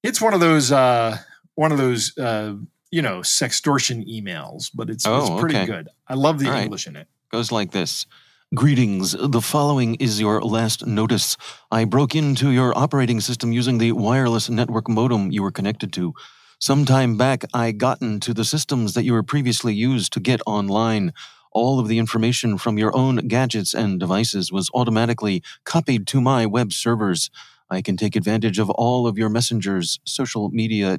[0.02, 1.18] it's one of those, uh,
[1.54, 2.54] one of those, uh,
[2.90, 5.66] you know, sextortion emails, but it's, oh, it's pretty okay.
[5.66, 5.88] good.
[6.08, 6.96] I love the All English right.
[6.96, 7.08] in it.
[7.30, 8.06] Goes like this.
[8.52, 9.12] Greetings.
[9.12, 11.36] The following is your last notice.
[11.70, 16.14] I broke into your operating system using the wireless network modem you were connected to.
[16.58, 20.40] Some time back, I got into the systems that you were previously used to get
[20.48, 21.12] online.
[21.52, 26.44] All of the information from your own gadgets and devices was automatically copied to my
[26.44, 27.30] web servers.
[27.70, 30.98] I can take advantage of all of your messengers, social media,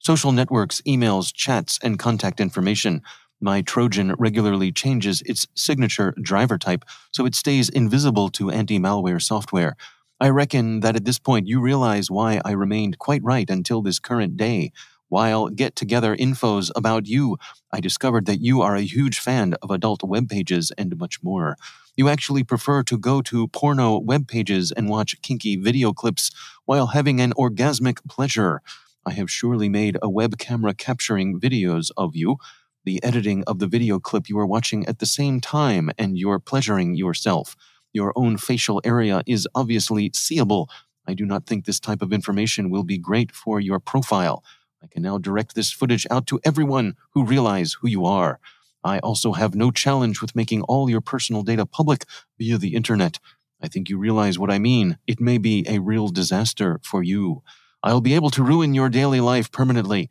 [0.00, 3.00] social networks, emails, chats, and contact information.
[3.40, 9.20] My Trojan regularly changes its signature driver type so it stays invisible to anti malware
[9.22, 9.76] software.
[10.20, 13.98] I reckon that at this point you realize why I remained quite right until this
[13.98, 14.72] current day.
[15.08, 17.36] While get together infos about you,
[17.72, 21.56] I discovered that you are a huge fan of adult web pages and much more.
[21.96, 26.30] You actually prefer to go to porno web pages and watch kinky video clips
[26.64, 28.62] while having an orgasmic pleasure.
[29.06, 32.38] I have surely made a web camera capturing videos of you,
[32.84, 36.38] the editing of the video clip you are watching at the same time and you're
[36.38, 37.56] pleasuring yourself.
[37.92, 40.68] Your own facial area is obviously seeable.
[41.06, 44.42] I do not think this type of information will be great for your profile.
[44.82, 48.38] I can now direct this footage out to everyone who realize who you are.
[48.82, 52.04] I also have no challenge with making all your personal data public
[52.38, 53.18] via the internet.
[53.62, 54.98] I think you realize what I mean.
[55.06, 57.42] It may be a real disaster for you.
[57.82, 60.10] I'll be able to ruin your daily life permanently.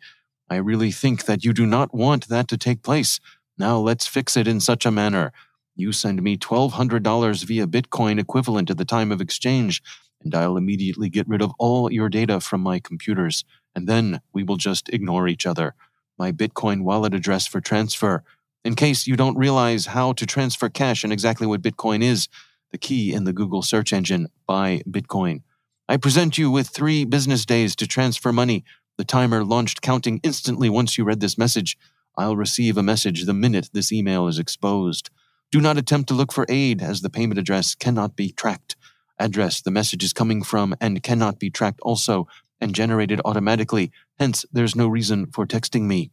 [0.50, 3.20] I really think that you do not want that to take place.
[3.58, 5.32] Now let's fix it in such a manner.
[5.76, 9.82] You send me $1,200 via Bitcoin equivalent at the time of exchange,
[10.24, 13.44] and I'll immediately get rid of all your data from my computers,
[13.76, 15.74] and then we will just ignore each other.
[16.18, 18.24] My Bitcoin wallet address for transfer.
[18.64, 22.30] In case you don't realize how to transfer cash and exactly what Bitcoin is,
[22.72, 25.42] the key in the Google search engine, buy Bitcoin.
[25.90, 28.64] I present you with three business days to transfer money
[28.98, 31.78] the timer launched counting instantly once you read this message.
[32.18, 35.10] I'll receive a message the minute this email is exposed.
[35.52, 38.76] Do not attempt to look for aid as the payment address cannot be tracked.
[39.20, 42.28] Address the message is coming from and cannot be tracked also
[42.60, 43.92] and generated automatically.
[44.20, 46.12] Hence, there's no reason for texting me.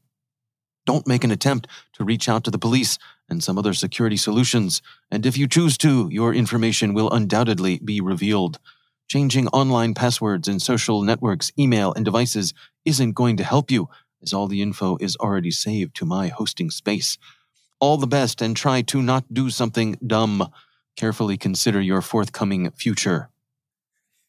[0.86, 4.82] Don't make an attempt to reach out to the police and some other security solutions.
[5.10, 8.58] And if you choose to, your information will undoubtedly be revealed.
[9.10, 13.88] Changing online passwords in social networks, email, and devices isn't going to help you,
[14.22, 17.18] as all the info is already saved to my hosting space.
[17.80, 20.48] All the best and try to not do something dumb.
[20.94, 23.30] Carefully consider your forthcoming future.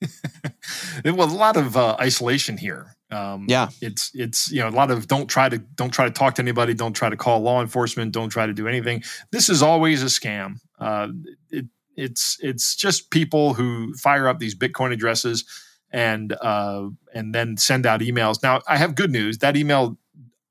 [1.06, 2.96] well, a lot of uh, isolation here.
[3.12, 6.12] Um, yeah, it's it's you know a lot of don't try to don't try to
[6.12, 9.04] talk to anybody, don't try to call law enforcement, don't try to do anything.
[9.32, 10.56] This is always a scam.
[10.80, 11.10] Uh,
[11.52, 11.68] it,
[12.02, 15.46] it's it's just people who fire up these Bitcoin addresses
[15.92, 18.42] and uh, and then send out emails.
[18.42, 19.38] Now I have good news.
[19.38, 19.98] That email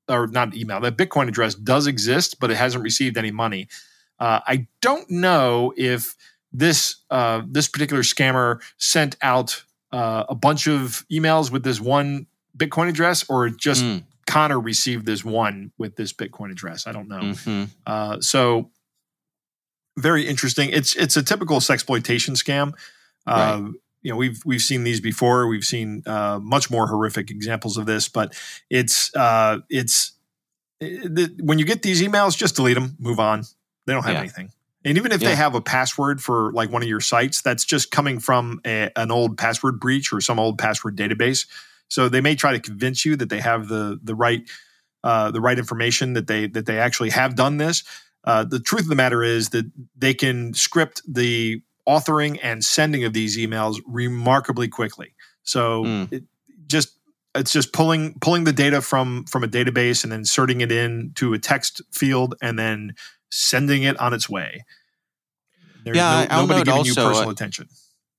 [0.07, 3.67] or not email, that Bitcoin address does exist, but it hasn't received any money.
[4.19, 6.15] Uh, I don't know if
[6.53, 12.27] this uh, this particular scammer sent out uh, a bunch of emails with this one
[12.57, 14.03] Bitcoin address, or just mm.
[14.25, 16.87] Connor received this one with this Bitcoin address.
[16.87, 17.21] I don't know.
[17.21, 17.63] Mm-hmm.
[17.85, 18.69] Uh, so
[19.97, 20.69] very interesting.
[20.69, 22.73] It's it's a typical sexploitation scam.
[23.27, 23.53] Right.
[23.53, 25.47] Uh, you know, we've we've seen these before.
[25.47, 28.33] We've seen uh, much more horrific examples of this, but
[28.69, 30.13] it's uh, it's
[30.79, 33.43] it, when you get these emails, just delete them, move on.
[33.85, 34.19] They don't have yeah.
[34.19, 34.51] anything.
[34.83, 35.29] And even if yeah.
[35.29, 38.89] they have a password for like one of your sites, that's just coming from a,
[38.95, 41.45] an old password breach or some old password database.
[41.87, 44.49] So they may try to convince you that they have the the right
[45.03, 47.83] uh, the right information that they that they actually have done this.
[48.23, 49.65] Uh, the truth of the matter is that
[49.97, 55.13] they can script the authoring and sending of these emails remarkably quickly.
[55.43, 56.13] So mm.
[56.13, 56.23] it,
[56.67, 56.97] just
[57.33, 61.11] it's just pulling pulling the data from from a database and then inserting it in
[61.15, 62.93] to a text field and then
[63.31, 64.63] sending it on its way.
[65.83, 67.69] There's yeah, no, I'll nobody note giving also, you personal uh, attention.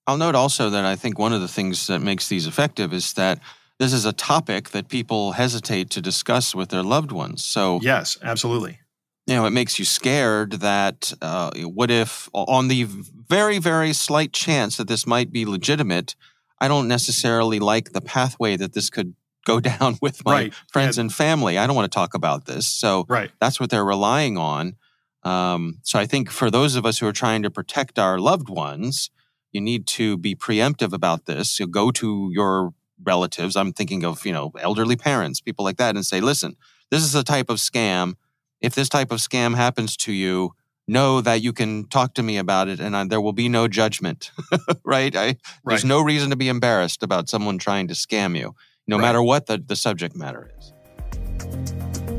[0.07, 3.13] I'll note also that I think one of the things that makes these effective is
[3.13, 3.39] that
[3.79, 7.45] this is a topic that people hesitate to discuss with their loved ones.
[7.45, 8.81] So yes, absolutely.
[9.27, 14.33] You know, it makes you scared that uh, what if, on the very, very slight
[14.33, 16.17] chance that this might be legitimate,
[16.61, 20.55] I don't necessarily like the pathway that this could go down with my right.
[20.73, 21.59] friends and family.
[21.59, 22.67] I don't want to talk about this.
[22.67, 23.31] So right.
[23.41, 24.77] that's what they're relying on.
[25.25, 28.49] Um, so I think for those of us who are trying to protect our loved
[28.49, 29.11] ones,
[29.53, 31.61] you need to be preemptive about this.
[31.61, 33.57] You go to your relatives.
[33.57, 36.57] I'm thinking of, you know, elderly parents, people like that, and say, listen,
[36.91, 38.15] this is a type of scam.
[38.63, 40.55] If this type of scam happens to you,
[40.89, 43.69] know that you can talk to me about it and I, there will be no
[43.69, 44.31] judgment,
[44.85, 45.15] right?
[45.15, 48.55] I, there's no reason to be embarrassed about someone trying to scam you,
[48.89, 49.03] no Right.
[49.03, 50.73] matter what the, the subject matter is.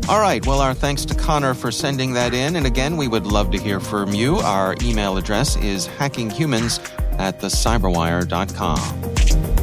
[0.09, 0.45] All right.
[0.45, 2.57] Well, our thanks to Connor for sending that in.
[2.57, 4.35] And again, we would love to hear from you.
[4.37, 6.79] Our email address is hackinghumans
[7.19, 9.62] at thecyberwire.com.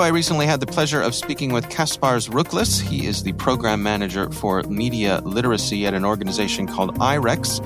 [0.00, 2.80] I recently had the pleasure of speaking with Kaspars Ruklis.
[2.80, 7.60] He is the program manager for media literacy at an organization called IREX,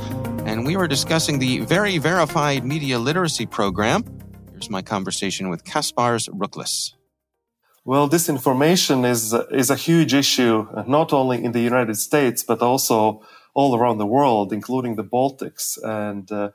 [0.47, 4.05] and we were discussing the very verified media literacy program.
[4.53, 6.93] Here's my conversation with Kaspars Ruklis.
[7.85, 13.23] Well, disinformation is is a huge issue, not only in the United States but also
[13.55, 15.79] all around the world, including the Baltics.
[15.83, 16.51] And uh,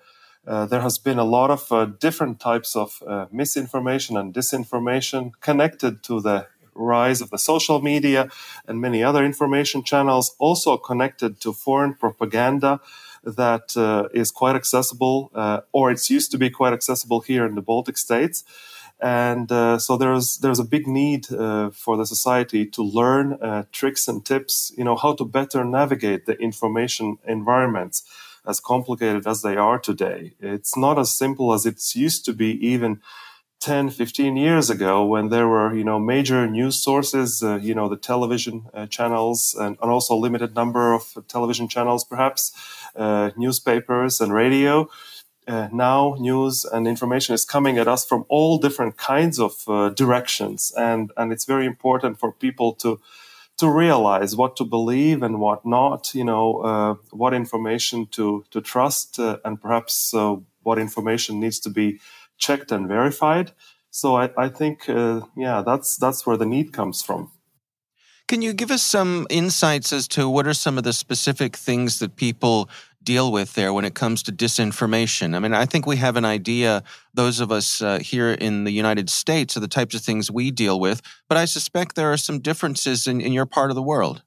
[0.48, 5.32] uh, there has been a lot of uh, different types of uh, misinformation and disinformation
[5.42, 8.30] connected to the rise of the social media
[8.68, 12.80] and many other information channels, also connected to foreign propaganda
[13.24, 17.56] that uh, is quite accessible, uh, or it's used to be quite accessible here in
[17.56, 18.44] the Baltic states.
[19.02, 19.50] And
[19.82, 24.86] so there's there's a big need for the society to learn tricks and tips, you
[24.86, 28.04] know, how to better navigate the information environments
[28.48, 30.34] as complicated as they are today.
[30.40, 33.02] It's not as simple as it used to be even
[33.62, 37.90] 10, 15 years ago when there were, you know, major news sources, uh, you know,
[37.90, 42.52] the television uh, channels and, and also a limited number of television channels, perhaps,
[42.96, 44.88] uh, newspapers and radio.
[45.48, 49.90] Uh, now news and information is coming at us from all different kinds of uh,
[49.90, 53.00] directions and and it's very important for people to
[53.58, 58.62] to realize what to believe and what not you know uh, what information to to
[58.62, 62.00] trust uh, and perhaps uh, what information needs to be
[62.38, 63.52] checked and verified.
[63.92, 67.32] So i, I think uh, yeah that's that's where the need comes from.
[68.28, 72.00] Can you give us some insights as to what are some of the specific things
[72.00, 72.70] that people
[73.06, 75.36] deal with there when it comes to disinformation?
[75.36, 78.72] I mean, I think we have an idea, those of us uh, here in the
[78.72, 82.18] United States, of the types of things we deal with, but I suspect there are
[82.18, 84.24] some differences in, in your part of the world.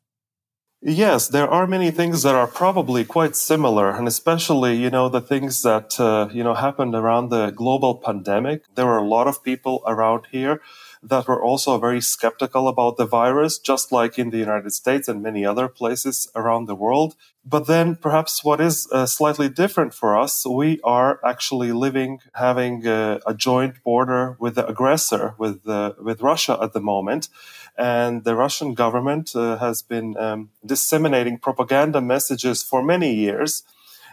[0.81, 5.21] Yes, there are many things that are probably quite similar, and especially, you know, the
[5.21, 8.63] things that, uh, you know, happened around the global pandemic.
[8.77, 10.63] There were a lot of people around here
[11.03, 15.23] that were also very skeptical about the virus, just like in the United States and
[15.23, 17.15] many other places around the world.
[17.45, 22.87] But then perhaps what is uh, slightly different for us, we are actually living, having
[22.87, 27.29] uh, a joint border with the aggressor, with, uh, with Russia at the moment.
[27.77, 33.63] And the Russian government uh, has been um, disseminating propaganda messages for many years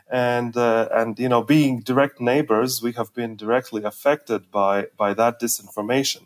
[0.10, 5.13] and uh, and you know being direct neighbors we have been directly affected by by
[5.13, 6.26] that disinformation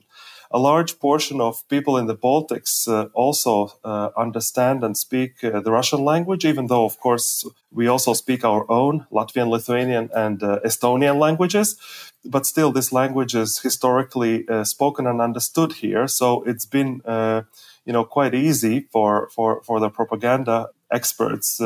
[0.51, 5.59] a large portion of people in the baltics uh, also uh, understand and speak uh,
[5.59, 10.43] the russian language even though of course we also speak our own latvian lithuanian and
[10.43, 11.77] uh, estonian languages.
[12.25, 16.05] But still this language is historically uh, spoken and understood here.
[16.07, 17.43] So it's been uh,
[17.85, 21.61] you know quite easy for for for the propaganda experts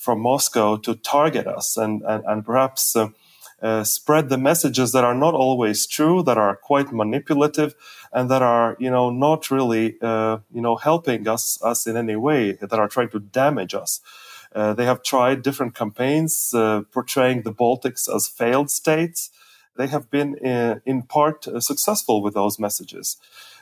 [0.00, 1.76] from Moscow to target us.
[1.76, 3.08] And, and, and perhaps uh,
[3.62, 7.74] uh, spread the messages that are not always true, that are quite manipulative,
[8.12, 12.16] and that are, you know, not really, uh, you know, helping us, us in any
[12.16, 14.00] way, that are trying to damage us.
[14.54, 19.30] Uh, they have tried different campaigns uh, portraying the Baltics as failed states.
[19.76, 23.16] They have been, uh, in part, successful with those messages.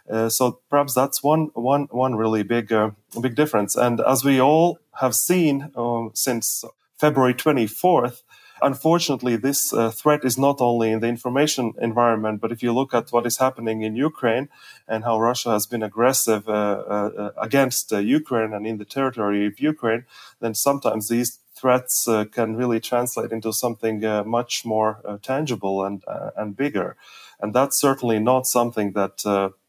[0.08, 3.76] Uh, so perhaps that's one one one really big uh, big difference.
[3.76, 6.64] And as we all have seen uh, since
[6.96, 8.22] February 24th,
[8.62, 12.94] unfortunately, this uh, threat is not only in the information environment, but if you look
[12.94, 14.48] at what is happening in Ukraine
[14.86, 19.46] and how Russia has been aggressive uh, uh, against uh, Ukraine and in the territory
[19.46, 20.04] of Ukraine,
[20.40, 26.04] then sometimes these threats uh, can really translate into something much more tangible and
[26.36, 26.96] and bigger.
[27.40, 29.24] And that's certainly not something that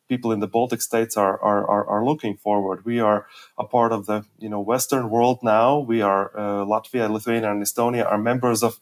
[0.10, 2.84] people in the Baltic states are, are, are, are, looking forward.
[2.84, 5.80] We are a part of the you know Western world now.
[5.80, 8.80] We are uh, Latvia, Lithuania, and Estonia are members of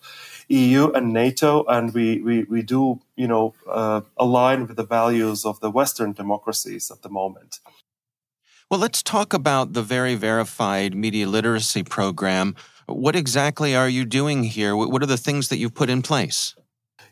[0.47, 5.45] EU and NATO, and we we, we do you know uh, align with the values
[5.45, 7.59] of the Western democracies at the moment.
[8.71, 12.55] Well, let's talk about the very verified media literacy program.
[12.87, 14.75] What exactly are you doing here?
[14.75, 16.55] What are the things that you've put in place?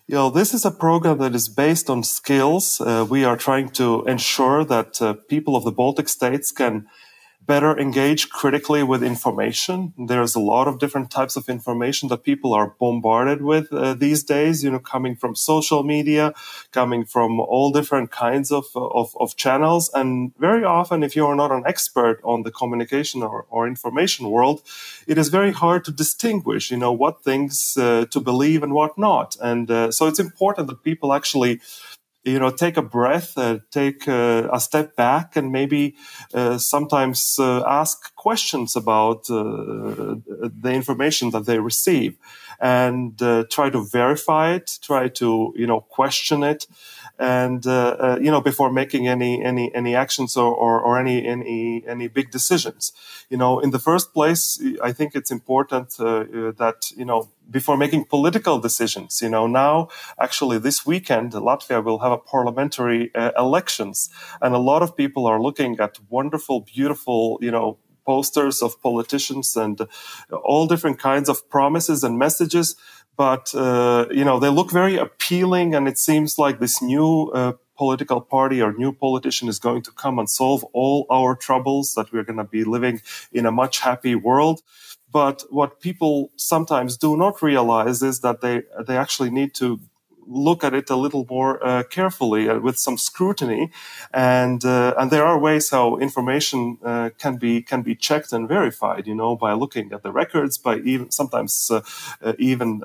[0.08, 2.80] You know, this is a program that is based on skills.
[2.80, 6.86] Uh, we are trying to ensure that uh, people of the Baltic states can
[7.46, 9.94] better engage critically with information.
[9.98, 14.24] There's a lot of different types of information that people are bombarded with uh, these
[14.24, 16.34] days, you know, coming from social media,
[16.72, 19.90] coming from all different kinds of, of, of, channels.
[19.94, 24.30] And very often, if you are not an expert on the communication or, or information
[24.30, 24.62] world,
[25.08, 28.98] it is very hard to distinguish, you know, what things uh, to believe and what
[28.98, 29.36] not.
[29.42, 31.62] And uh, so it's important that people actually
[32.26, 35.96] you know take a breath uh, take uh, a step back and maybe
[36.34, 42.18] uh, sometimes uh, ask questions about uh, the information that they receive
[42.60, 46.66] and uh, try to verify it try to you know question it
[47.18, 51.26] and uh, uh, you know before making any any any actions or, or, or any
[51.26, 52.92] any any big decisions.
[53.30, 57.30] You know in the first place i think it's important uh, uh, that you know
[57.50, 59.88] before making political decisions you know now
[60.20, 64.10] actually this weekend latvia will have a parliamentary uh, elections.
[64.42, 69.56] And a lot of people are looking at wonderful beautiful you know posters of politicians
[69.58, 69.88] and
[70.44, 72.76] all different kinds of promises and messages
[73.18, 77.54] but uh, you know they look very appealing, and it seems like this new uh,
[77.78, 81.94] political party or new politician is going to come and solve all our troubles.
[81.96, 83.02] That we're going to be living
[83.32, 84.62] in a much happy world.
[85.12, 89.80] But what people sometimes do not realize is that they they actually need to
[90.28, 93.72] look at it a little more uh, carefully uh, with some scrutiny,
[94.14, 98.48] and uh, and there are ways how information uh, can be can be checked and
[98.48, 99.08] verified.
[99.08, 101.82] You know, by looking at the records, by even sometimes uh,
[102.22, 102.82] uh, even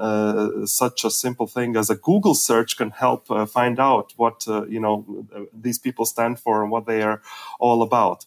[0.66, 5.26] such a simple thing as a Google search can help find out what you know
[5.52, 7.22] these people stand for and what they are
[7.58, 8.26] all about.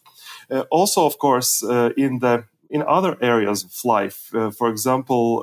[0.70, 1.62] also, of course,
[1.96, 5.42] in the in other areas of life, for example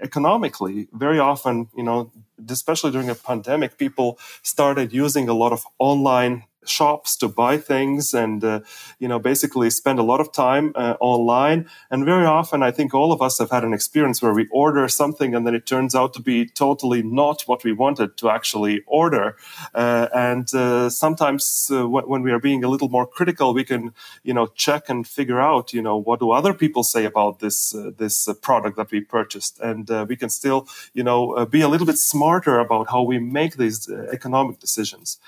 [0.00, 2.10] economically very often you know
[2.48, 8.14] especially during a pandemic, people started using a lot of online shops to buy things
[8.14, 8.60] and uh,
[8.98, 11.68] you know basically spend a lot of time uh, online.
[11.90, 14.88] And very often i think all of us have had an experience where we order
[14.88, 18.82] something and then it turns out to be totally not what we wanted to actually
[18.86, 19.36] order.
[19.74, 23.92] Uh, and uh, sometimes uh, when we are being a little more critical we can
[24.22, 27.74] you know check and figure out you know what do other people say about this
[27.74, 29.58] uh, this product that we purchased.
[29.60, 33.56] And we can still you know be a little bit smarter about how we make
[33.56, 35.18] these economic decisions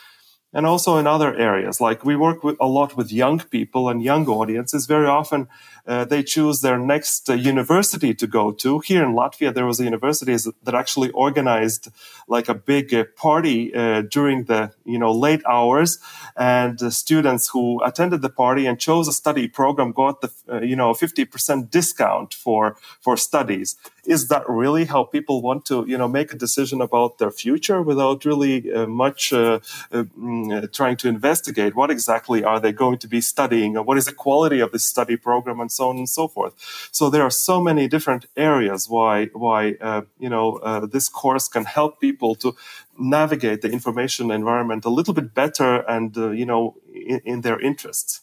[0.53, 4.03] and also in other areas like we work with, a lot with young people and
[4.03, 4.87] young audiences.
[4.87, 5.49] Very often
[5.87, 8.81] uh, they choose their next uh, university to go to.
[8.81, 11.89] Here in latvia there was a university that actually organized
[12.27, 15.99] like a big uh, party uh, during the you know late hours.
[16.37, 20.77] And students who attended the party and chose a study program got the uh, you
[20.77, 26.09] know 50% discount for for studies is that really how people want to you know
[26.09, 31.91] make a decision about their future without really uh, much mm, trying to investigate what
[31.91, 35.61] exactly are they going to be studying what is the quality of this study program
[35.61, 36.55] and so on and so forth.
[36.93, 41.49] So there are so many different areas why why uh, you know uh, this course
[41.49, 42.55] can help people to
[42.99, 47.59] navigate the information environment a little bit better and uh, you know in, in their
[47.61, 48.23] interests.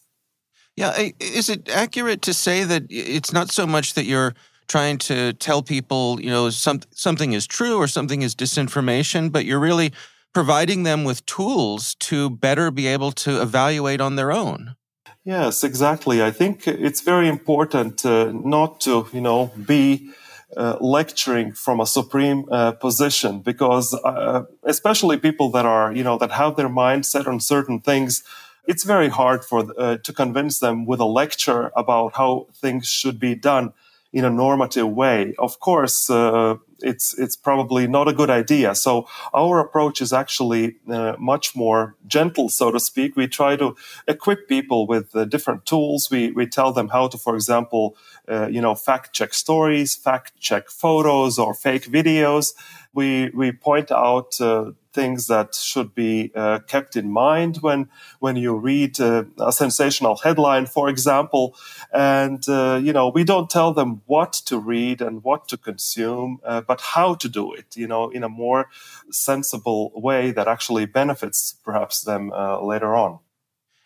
[0.76, 4.34] Yeah, is it accurate to say that it's not so much that you're
[4.68, 9.44] trying to tell people, you know, some, something is true or something is disinformation, but
[9.44, 9.92] you're really
[10.32, 14.76] providing them with tools to better be able to evaluate on their own.
[15.24, 16.22] Yes, exactly.
[16.22, 20.10] I think it's very important uh, not to, you know, be
[20.56, 26.16] uh, lecturing from a supreme uh, position because, uh, especially people that are, you know,
[26.18, 28.22] that have their mind set on certain things,
[28.66, 33.18] it's very hard for uh, to convince them with a lecture about how things should
[33.18, 33.72] be done
[34.12, 35.34] in a normative way.
[35.38, 38.74] Of course, uh, it's it's probably not a good idea.
[38.74, 43.16] So our approach is actually uh, much more gentle, so to speak.
[43.16, 46.10] We try to equip people with uh, different tools.
[46.10, 47.96] We we tell them how to, for example,
[48.28, 52.54] uh, you know, fact check stories, fact check photos or fake videos.
[52.94, 57.88] We we point out uh, things that should be uh, kept in mind when
[58.24, 61.54] when you read uh, a sensational headline, for example.
[61.92, 66.40] And uh, you know, we don't tell them what to read and what to consume,
[66.44, 67.76] uh, but how to do it.
[67.76, 68.66] You know, in a more
[69.10, 73.18] sensible way that actually benefits perhaps them uh, later on.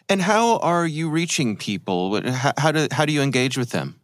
[0.09, 2.21] And how are you reaching people?
[2.31, 4.02] How, how do how do you engage with them?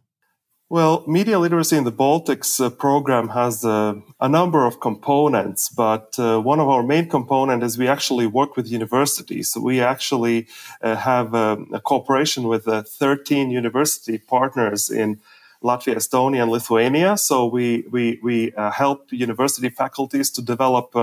[0.71, 6.13] Well, media literacy in the Baltics uh, program has uh, a number of components, but
[6.19, 9.49] uh, one of our main components is we actually work with universities.
[9.49, 10.47] So we actually
[10.83, 15.19] uh, have a, um, a, cooperation with uh, 13 university partners in
[15.63, 17.17] Latvia, Estonia, and Lithuania.
[17.17, 20.93] So we we we uh, help university faculties to develop.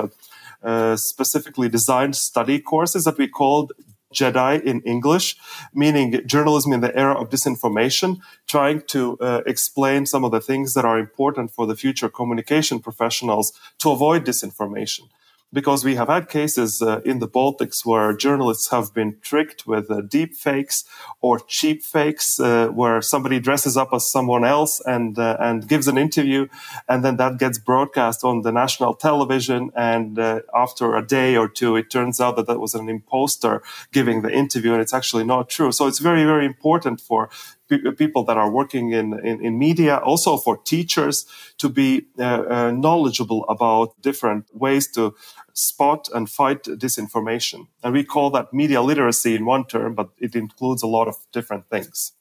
[0.97, 3.73] specifically designed study courses that we called
[4.15, 5.37] Jedi in English,
[5.75, 10.75] meaning journalism in the era of disinformation, trying to uh, explain some of the things
[10.75, 15.09] that are important for the future communication professionals to avoid disinformation
[15.53, 19.91] because we have had cases uh, in the Baltics where journalists have been tricked with
[19.91, 20.85] uh, deep fakes
[21.21, 25.89] or cheap fakes, uh, where somebody dresses up as someone else and uh, and gives
[25.89, 26.47] an interview,
[26.89, 31.49] and then that gets broadcast on the national television, and uh, after a day or
[31.49, 35.25] two, it turns out that that was an imposter giving the interview, and it's actually
[35.25, 35.73] not true.
[35.73, 37.31] So it's very very important for
[37.69, 41.27] people that are working in, in, in, media, also for teachers
[41.59, 45.15] to be uh, uh, knowledgeable about different ways to
[45.53, 47.67] spot and fight disinformation.
[47.83, 51.17] And we call that media literacy in one term, but it includes a lot of
[51.33, 52.13] different things.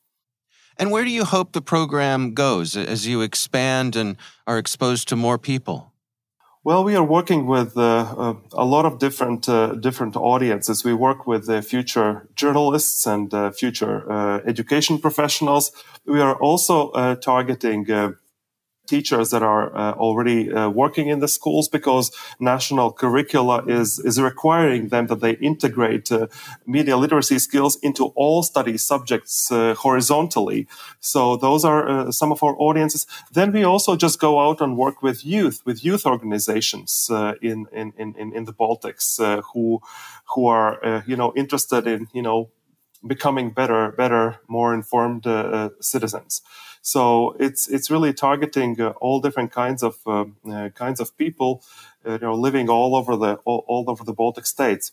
[0.77, 5.15] And where do you hope the program goes as you expand and are exposed to
[5.15, 5.93] more people?
[6.65, 10.83] Well, we are working with uh, uh, a lot of different uh, different audiences.
[10.83, 15.71] We work with uh, future journalists and uh, future uh, education professionals.
[16.07, 17.85] We are also targeting
[18.87, 24.19] teachers that are uh, already uh, working in the schools because national curricula is is
[24.21, 26.27] requiring them that they integrate uh,
[26.65, 30.67] media literacy skills into all study subjects uh, horizontally.
[30.99, 33.07] So those are uh, some of our audiences.
[33.31, 37.65] Then we also just go out and work with youth with youth organizations uh, in,
[37.71, 39.19] in in in the baltics
[39.53, 39.79] who
[40.33, 42.49] who are you know interested in you know
[43.07, 45.23] becoming better better more informed
[45.79, 46.41] citizens
[46.85, 51.63] so it's it's really targeting uh, all different kinds of uh, uh, kinds of people,
[52.05, 54.91] you know, living all over the all, all over the Baltic states.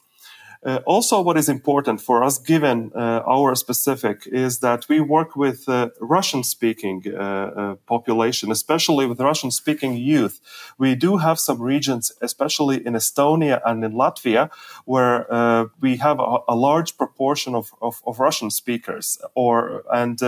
[0.64, 5.34] Uh, also, what is important for us, given uh, our specific, is that we work
[5.34, 10.40] with uh, Russian-speaking uh, uh, population, especially with Russian-speaking youth.
[10.78, 14.50] We do have some regions, especially in Estonia and in Latvia,
[14.84, 20.20] where uh, we have a, a, large proportion of, of, of, Russian speakers, or and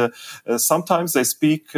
[0.57, 1.69] sometimes they speak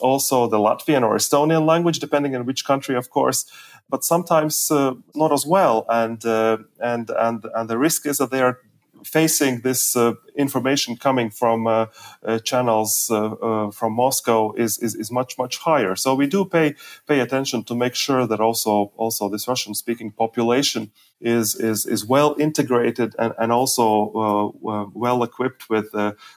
[0.00, 3.46] also the Latvian or Estonian language, depending on which country, of course,
[3.88, 5.86] but sometimes uh, not as well.
[5.88, 8.58] And uh, and and and the risk is that they are
[9.04, 11.86] facing this uh, information coming from uh,
[12.24, 15.96] uh, channels uh, from Moscow is, is, is much much higher.
[15.96, 16.74] So we do pay
[17.06, 20.90] pay attention to make sure that also also this Russian speaking population
[21.20, 24.52] is is is well integrated and and also
[24.94, 25.90] well equipped with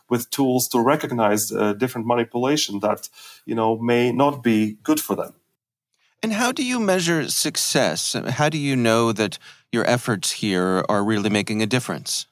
[0.09, 1.47] with tools to recognize
[1.77, 3.09] different manipulation that
[3.45, 5.33] you know may not be good for them.
[6.23, 8.13] And how do you measure success?
[8.13, 9.37] How do you know that
[9.73, 12.27] your efforts here are really making a difference?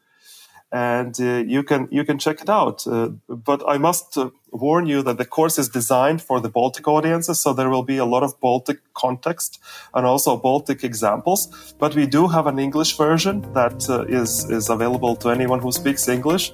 [0.71, 2.87] and uh, you can you can check it out.
[2.87, 6.87] Uh, but I must uh, warn you that the course is designed for the Baltic
[6.87, 9.59] audiences, so there will be a lot of Baltic context
[9.93, 11.73] and also Baltic examples.
[11.77, 16.07] But we do have an English version that is is available to anyone who speaks
[16.07, 16.53] English.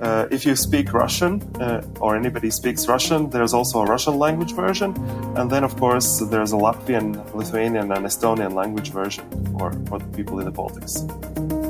[0.00, 4.52] Uh, if you speak Russian uh, or anybody speaks Russian, there's also a Russian language
[4.52, 4.92] version,
[5.36, 9.24] and then of course there's a Latvian, Lithuanian, and Estonian language version
[9.56, 11.63] for for the people in the Baltics.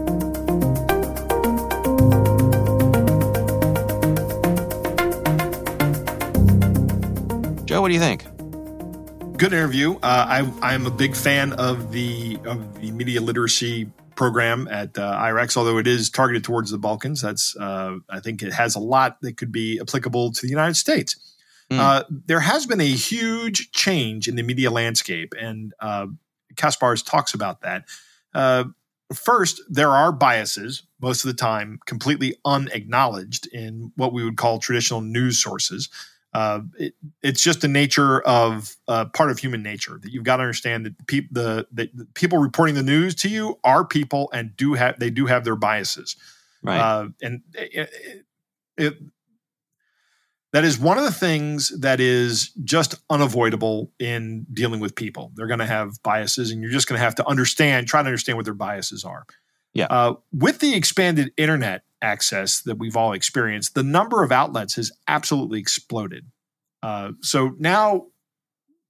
[7.84, 8.24] What do you think?
[9.36, 9.96] Good interview.
[9.96, 15.18] Uh, I, I'm a big fan of the of the media literacy program at uh,
[15.18, 17.20] IREX, although it is targeted towards the Balkans.
[17.20, 20.76] That's uh, I think it has a lot that could be applicable to the United
[20.76, 21.36] States.
[21.70, 21.78] Mm.
[21.78, 26.06] Uh, there has been a huge change in the media landscape, and uh,
[26.54, 27.84] Kaspars talks about that.
[28.32, 28.64] Uh,
[29.12, 34.58] first, there are biases most of the time completely unacknowledged in what we would call
[34.58, 35.90] traditional news sources
[36.34, 40.38] uh, it, it's just the nature of uh, part of human nature that you've got
[40.38, 44.28] to understand that pe- the, the, the, people reporting the news to you are people
[44.32, 46.16] and do have they do have their biases,
[46.62, 46.80] right?
[46.80, 47.88] Uh, and it,
[48.76, 48.94] it,
[50.52, 55.32] that is one of the things that is just unavoidable in dealing with people.
[55.34, 58.08] They're going to have biases, and you're just going to have to understand, try to
[58.08, 59.24] understand what their biases are.
[59.74, 59.86] Yeah.
[59.90, 64.92] Uh, with the expanded internet access that we've all experienced, the number of outlets has
[65.08, 66.26] absolutely exploded.
[66.82, 68.06] Uh, so now,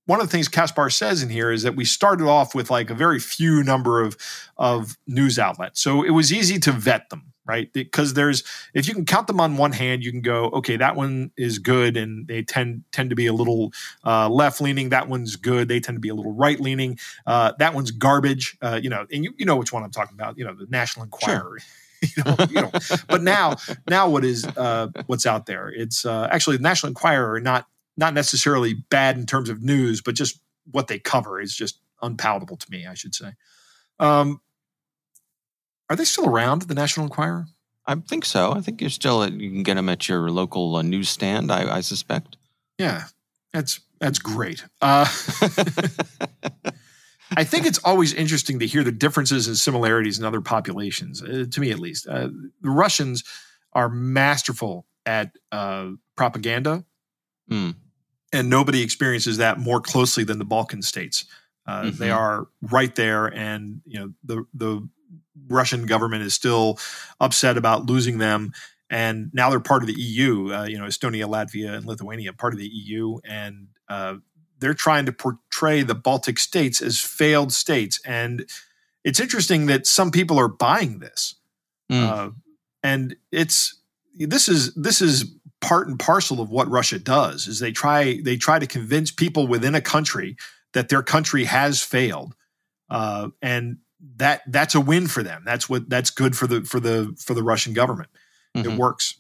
[0.07, 2.91] one of the things Kaspar says in here is that we started off with like
[2.91, 4.16] a very few number of
[4.59, 7.72] of news outlets, so it was easy to vet them, right?
[7.72, 8.42] Because there's
[8.72, 11.59] if you can count them on one hand, you can go, okay, that one is
[11.59, 13.72] good, and they tend tend to be a little
[14.05, 14.90] uh, left leaning.
[14.90, 15.68] That one's good.
[15.68, 16.99] They tend to be a little right leaning.
[17.26, 18.57] Uh, that one's garbage.
[18.62, 20.38] Uh, you know, and you you know which one I'm talking about.
[20.38, 21.59] You know, the National Enquirer.
[21.59, 21.68] Sure
[22.16, 22.70] you know, you know.
[23.09, 23.57] But now,
[23.88, 25.68] now what is uh, what's out there?
[25.68, 27.66] It's uh, actually the National Enquirer, not
[27.97, 30.40] not necessarily bad in terms of news, but just
[30.70, 32.86] what they cover is just unpalatable to me.
[32.86, 33.32] I should say.
[34.01, 34.40] Um,
[35.91, 36.62] are they still around?
[36.62, 37.47] The National Enquirer?
[37.87, 38.53] I think so.
[38.53, 41.53] I think you're still you can get them at your local uh, newsstand.
[41.53, 42.37] I, I suspect.
[42.78, 43.05] Yeah,
[43.53, 44.64] that's that's great.
[44.80, 45.07] Uh,
[47.37, 51.47] I think it's always interesting to hear the differences and similarities in other populations, uh,
[51.51, 52.07] to me at least.
[52.07, 52.28] Uh,
[52.61, 53.24] the Russians
[53.72, 56.85] are masterful at uh, propaganda,
[57.51, 57.74] mm.
[58.32, 61.24] and nobody experiences that more closely than the Balkan states.
[61.66, 61.97] Uh, mm-hmm.
[61.97, 64.89] They are right there, and you know the the
[65.49, 66.78] Russian government is still
[67.20, 68.53] upset about losing them.
[68.91, 70.53] And now they're part of the EU.
[70.53, 74.16] Uh, you know, Estonia, Latvia, and Lithuania part of the EU, and uh,
[74.61, 78.01] they're trying to portray the Baltic states as failed states.
[78.05, 78.49] And
[79.03, 81.35] it's interesting that some people are buying this.
[81.91, 82.09] Mm.
[82.09, 82.30] Uh,
[82.82, 83.80] and it's
[84.16, 88.37] this is this is part and parcel of what Russia does is they try they
[88.37, 90.37] try to convince people within a country
[90.72, 92.35] that their country has failed.
[92.91, 93.78] Uh, and
[94.17, 95.43] that that's a win for them.
[95.45, 98.11] That's what that's good for the for the for the Russian government.
[98.57, 98.71] Mm-hmm.
[98.71, 99.19] It works.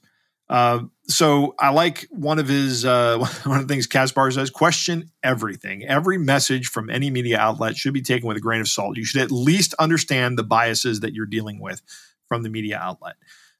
[0.48, 5.10] Uh, so I like one of his uh, one of the things Kaspar says: question
[5.22, 5.84] everything.
[5.84, 8.96] Every message from any media outlet should be taken with a grain of salt.
[8.96, 11.80] You should at least understand the biases that you're dealing with
[12.28, 13.16] from the media outlet.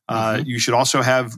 [0.09, 0.47] Uh, mm-hmm.
[0.47, 1.37] You should also have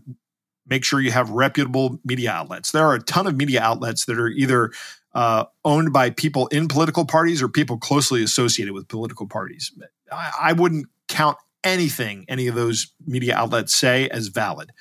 [0.68, 2.72] make sure you have reputable media outlets.
[2.72, 4.72] There are a ton of media outlets that are either
[5.16, 9.72] uh, owned by people in political parties or people closely associated with political parties.
[10.12, 14.72] I, I wouldn't count anything any of those media outlets say as valid.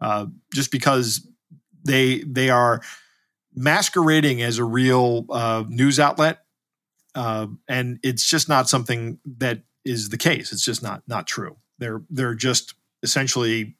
[0.00, 1.24] Uh, just because
[1.84, 2.82] they they are
[3.54, 6.40] masquerading as a real uh, news outlet,
[7.14, 10.52] uh, and it's just not something that is the case.
[10.52, 11.56] It's just not not true.
[11.78, 12.74] They're they're just
[13.04, 13.76] essentially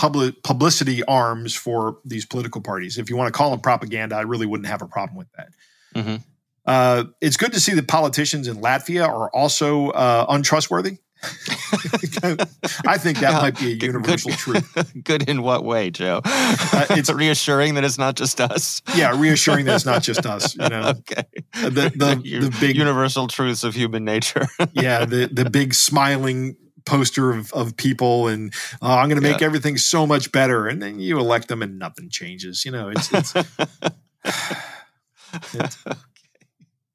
[0.00, 2.96] public publicity arms for these political parties.
[2.96, 5.48] If you want to call them propaganda, I really wouldn't have a problem with that.
[5.94, 6.16] Mm-hmm.
[6.64, 10.96] Uh, it's good to see that politicians in Latvia are also uh, untrustworthy.
[11.22, 14.38] I think that might be a universal good,
[14.72, 15.04] truth.
[15.04, 16.22] Good in what way, Joe?
[16.24, 18.80] Uh, it's reassuring that it's not just us.
[18.96, 20.56] Yeah, reassuring that it's not just us.
[20.56, 21.24] You know, okay.
[21.62, 24.46] The, the, the big universal truths of human nature.
[24.72, 28.52] yeah, the the big smiling poster of, of people and
[28.82, 29.46] oh, I'm going to make yeah.
[29.46, 30.66] everything so much better.
[30.66, 32.64] And then you elect them and nothing changes.
[32.64, 33.34] You know, it's, it's,
[35.54, 35.84] it's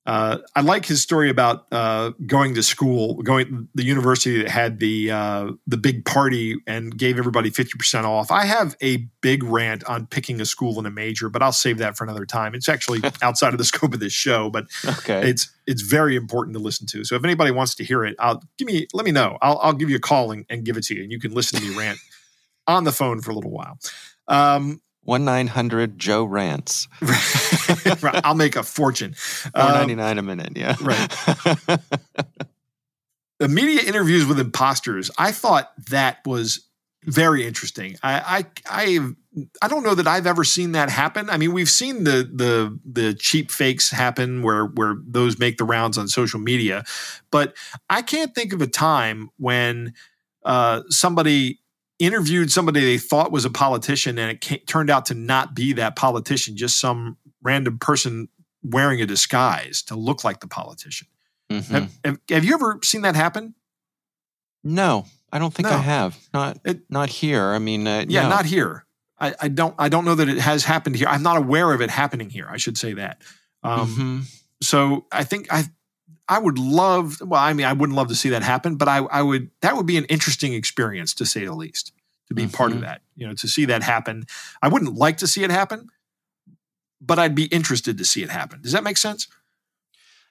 [0.05, 4.79] Uh, I like his story about uh, going to school, going the university that had
[4.79, 8.29] the uh, the big party and gave everybody fifty percent off.
[8.29, 11.79] I have a big rant on picking a school and a major, but I'll save
[11.79, 12.53] that for another time.
[12.53, 15.27] It's actually outside of the scope of this show, but okay.
[15.27, 17.03] it's it's very important to listen to.
[17.03, 19.39] So if anybody wants to hear it, I'll give me let me know.
[19.41, 21.33] I'll I'll give you a call and, and give it to you, and you can
[21.33, 21.97] listen to me rant
[22.67, 23.79] on the phone for a little while.
[24.27, 26.87] Um, one nine hundred Joe rants.
[27.01, 29.13] right, I'll make a fortune.
[29.15, 30.57] Four ninety nine um, a minute.
[30.57, 30.75] Yeah.
[30.81, 31.09] Right.
[33.39, 35.09] the media interviews with imposters.
[35.17, 36.67] I thought that was
[37.03, 37.95] very interesting.
[38.01, 38.99] I, I I
[39.61, 41.29] I don't know that I've ever seen that happen.
[41.29, 45.65] I mean, we've seen the the the cheap fakes happen where where those make the
[45.65, 46.83] rounds on social media,
[47.31, 47.55] but
[47.89, 49.93] I can't think of a time when
[50.43, 51.59] uh, somebody
[51.99, 55.73] interviewed somebody they thought was a politician and it came, turned out to not be
[55.73, 58.27] that politician, just some random person
[58.63, 61.07] wearing a disguise to look like the politician.
[61.51, 61.73] Mm-hmm.
[61.73, 63.53] Have, have, have, you ever seen that happen?
[64.63, 65.75] No, I don't think no.
[65.75, 66.17] I have.
[66.33, 67.51] Not it, not here.
[67.51, 68.29] I mean, uh, yeah, no.
[68.29, 68.85] not here.
[69.19, 71.07] I, I, don't I don't know that it has happened here.
[71.07, 72.47] I'm not aware of it happening here.
[72.49, 73.21] I should say that.
[73.63, 74.19] Um, mm-hmm.
[74.61, 75.65] So I think I
[76.27, 78.97] I would love, well, I mean, I wouldn't love to see that happen, but I,
[78.97, 81.91] I would, that would be an interesting experience to say the least,
[82.29, 82.51] to be mm-hmm.
[82.51, 82.85] part of mm-hmm.
[82.85, 84.25] that, you know, to see that happen.
[84.61, 85.89] I wouldn't like to see it happen,
[86.99, 88.61] but I'd be interested to see it happen.
[88.61, 89.27] Does that make sense?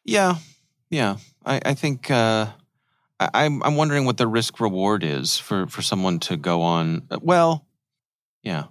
[0.05, 0.37] Yeah.
[0.91, 1.19] Yeah.
[1.47, 2.49] I, I think, uh,
[3.21, 7.07] I, I'm, I'm wondering what the risk reward is for, for someone to go on.
[7.23, 7.67] Well,
[8.43, 8.65] yeah.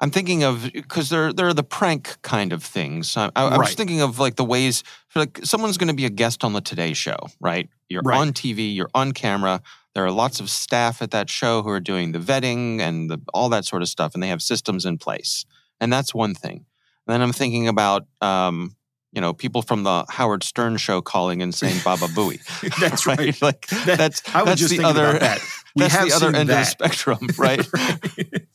[0.00, 3.16] I'm thinking of because there there are the prank kind of things.
[3.16, 4.82] I, I, I was thinking of like the ways
[5.14, 7.68] like someone's going to be a guest on the Today Show, right?
[7.88, 8.18] You're right.
[8.18, 9.62] on TV, you're on camera.
[9.94, 13.18] There are lots of staff at that show who are doing the vetting and the,
[13.32, 15.46] all that sort of stuff, and they have systems in place.
[15.80, 16.66] And that's one thing.
[17.06, 18.76] And then I'm thinking about um,
[19.12, 22.40] you know people from the Howard Stern show calling and saying "Baba Booey."
[22.80, 23.18] that's right.
[23.18, 23.42] right.
[23.42, 25.40] Like that, that's I was that's just the other that.
[25.76, 26.60] We that's the other end that.
[26.60, 27.60] of the spectrum, right?
[27.74, 28.45] right.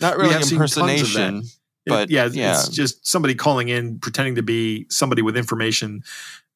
[0.00, 1.44] Not really impersonation,
[1.86, 6.02] but it, yeah, yeah, it's just somebody calling in pretending to be somebody with information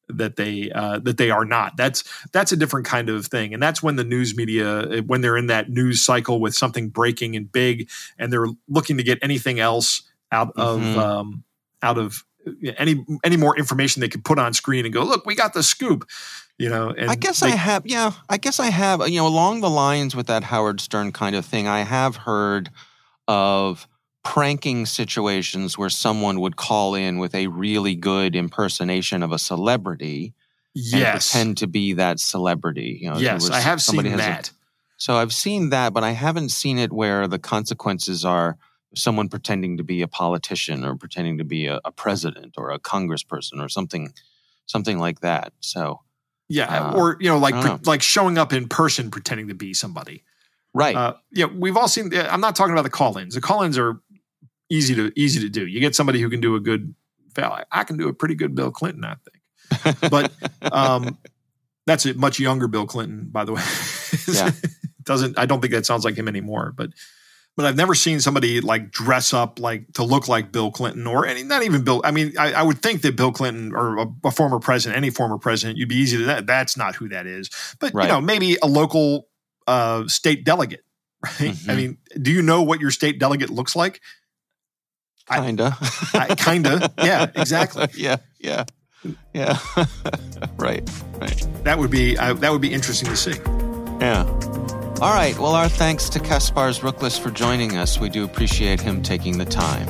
[0.09, 1.77] that they uh, that they are not.
[1.77, 5.37] That's that's a different kind of thing, and that's when the news media, when they're
[5.37, 9.59] in that news cycle with something breaking and big, and they're looking to get anything
[9.59, 10.99] else out of mm-hmm.
[10.99, 11.43] um,
[11.81, 12.23] out of
[12.77, 15.63] any any more information they could put on screen and go, look, we got the
[15.63, 16.07] scoop.
[16.57, 17.85] You know, I guess they, I have.
[17.85, 19.07] Yeah, I guess I have.
[19.07, 22.69] You know, along the lines with that Howard Stern kind of thing, I have heard
[23.27, 23.87] of
[24.23, 30.33] pranking situations where someone would call in with a really good impersonation of a celebrity
[30.73, 30.93] yes.
[30.93, 32.99] and pretend to be that celebrity.
[33.01, 34.49] You know, yes, I have seen that.
[34.49, 34.53] A,
[34.97, 38.57] so I've seen that, but I haven't seen it where the consequences are
[38.95, 42.79] someone pretending to be a politician or pretending to be a, a president or a
[42.79, 44.13] congressperson or something,
[44.65, 45.51] something like that.
[45.59, 46.01] So
[46.47, 47.79] yeah, uh, or you know, like know.
[47.85, 50.23] like showing up in person pretending to be somebody.
[50.73, 50.95] Right.
[50.95, 52.11] Uh, yeah, we've all seen.
[52.15, 53.35] I'm not talking about the call-ins.
[53.35, 54.01] The call-ins are
[54.69, 55.67] easy to easy to do.
[55.67, 56.95] You get somebody who can do a good.
[57.35, 59.97] I can do a pretty good Bill Clinton, I think.
[60.11, 60.31] But
[60.71, 61.17] um,
[61.87, 63.61] that's a much younger Bill Clinton, by the way.
[64.31, 64.51] yeah.
[65.03, 66.73] Doesn't I don't think that sounds like him anymore.
[66.75, 66.91] But
[67.55, 71.25] but I've never seen somebody like dress up like to look like Bill Clinton or
[71.25, 72.01] any, not even Bill.
[72.03, 75.11] I mean, I, I would think that Bill Clinton or a, a, former president, any
[75.11, 76.47] former president, you'd be easy to that.
[76.47, 77.49] That's not who that is.
[77.79, 78.03] But right.
[78.03, 79.27] you know, maybe a local
[79.67, 80.83] uh, state delegate,
[81.23, 81.51] right?
[81.51, 81.71] Mm-hmm.
[81.71, 84.01] I mean, do you know what your state delegate looks like?
[85.31, 85.77] Kinda.
[86.13, 86.91] I, I, kinda.
[86.97, 87.87] Yeah, exactly.
[87.95, 88.65] yeah, yeah,
[89.33, 89.57] yeah.
[90.57, 90.87] right,
[91.19, 91.47] right.
[91.63, 93.35] That would be uh, that would be interesting to see.
[94.01, 94.25] Yeah.
[95.01, 95.37] All right.
[95.37, 97.99] Well, our thanks to Kaspars Ruklis for joining us.
[97.99, 99.87] We do appreciate him taking the time.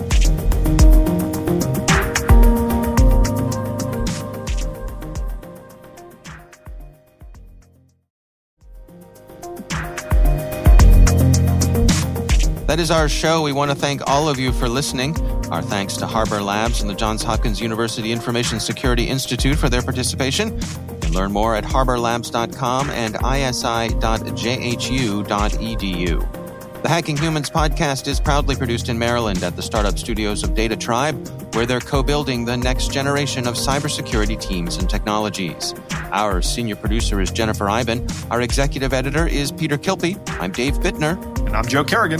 [12.74, 13.43] That is our show.
[13.43, 15.15] We want to thank all of you for listening.
[15.51, 19.84] Our thanks to Harbor Labs and the Johns Hopkins University Information Security Institute for their
[19.84, 20.59] participation.
[21.11, 23.93] Learn more at harborlabs.com and isi.jhu.edu.
[26.82, 30.76] The Hacking Humans podcast is proudly produced in Maryland at the startup studios of Data
[30.76, 35.76] Tribe, where they're co building the next generation of cybersecurity teams and technologies.
[36.11, 38.07] Our senior producer is Jennifer Eiben.
[38.32, 40.17] Our executive editor is Peter Kilpe.
[40.41, 41.24] I'm Dave Bittner.
[41.45, 42.19] And I'm Joe Carrigan.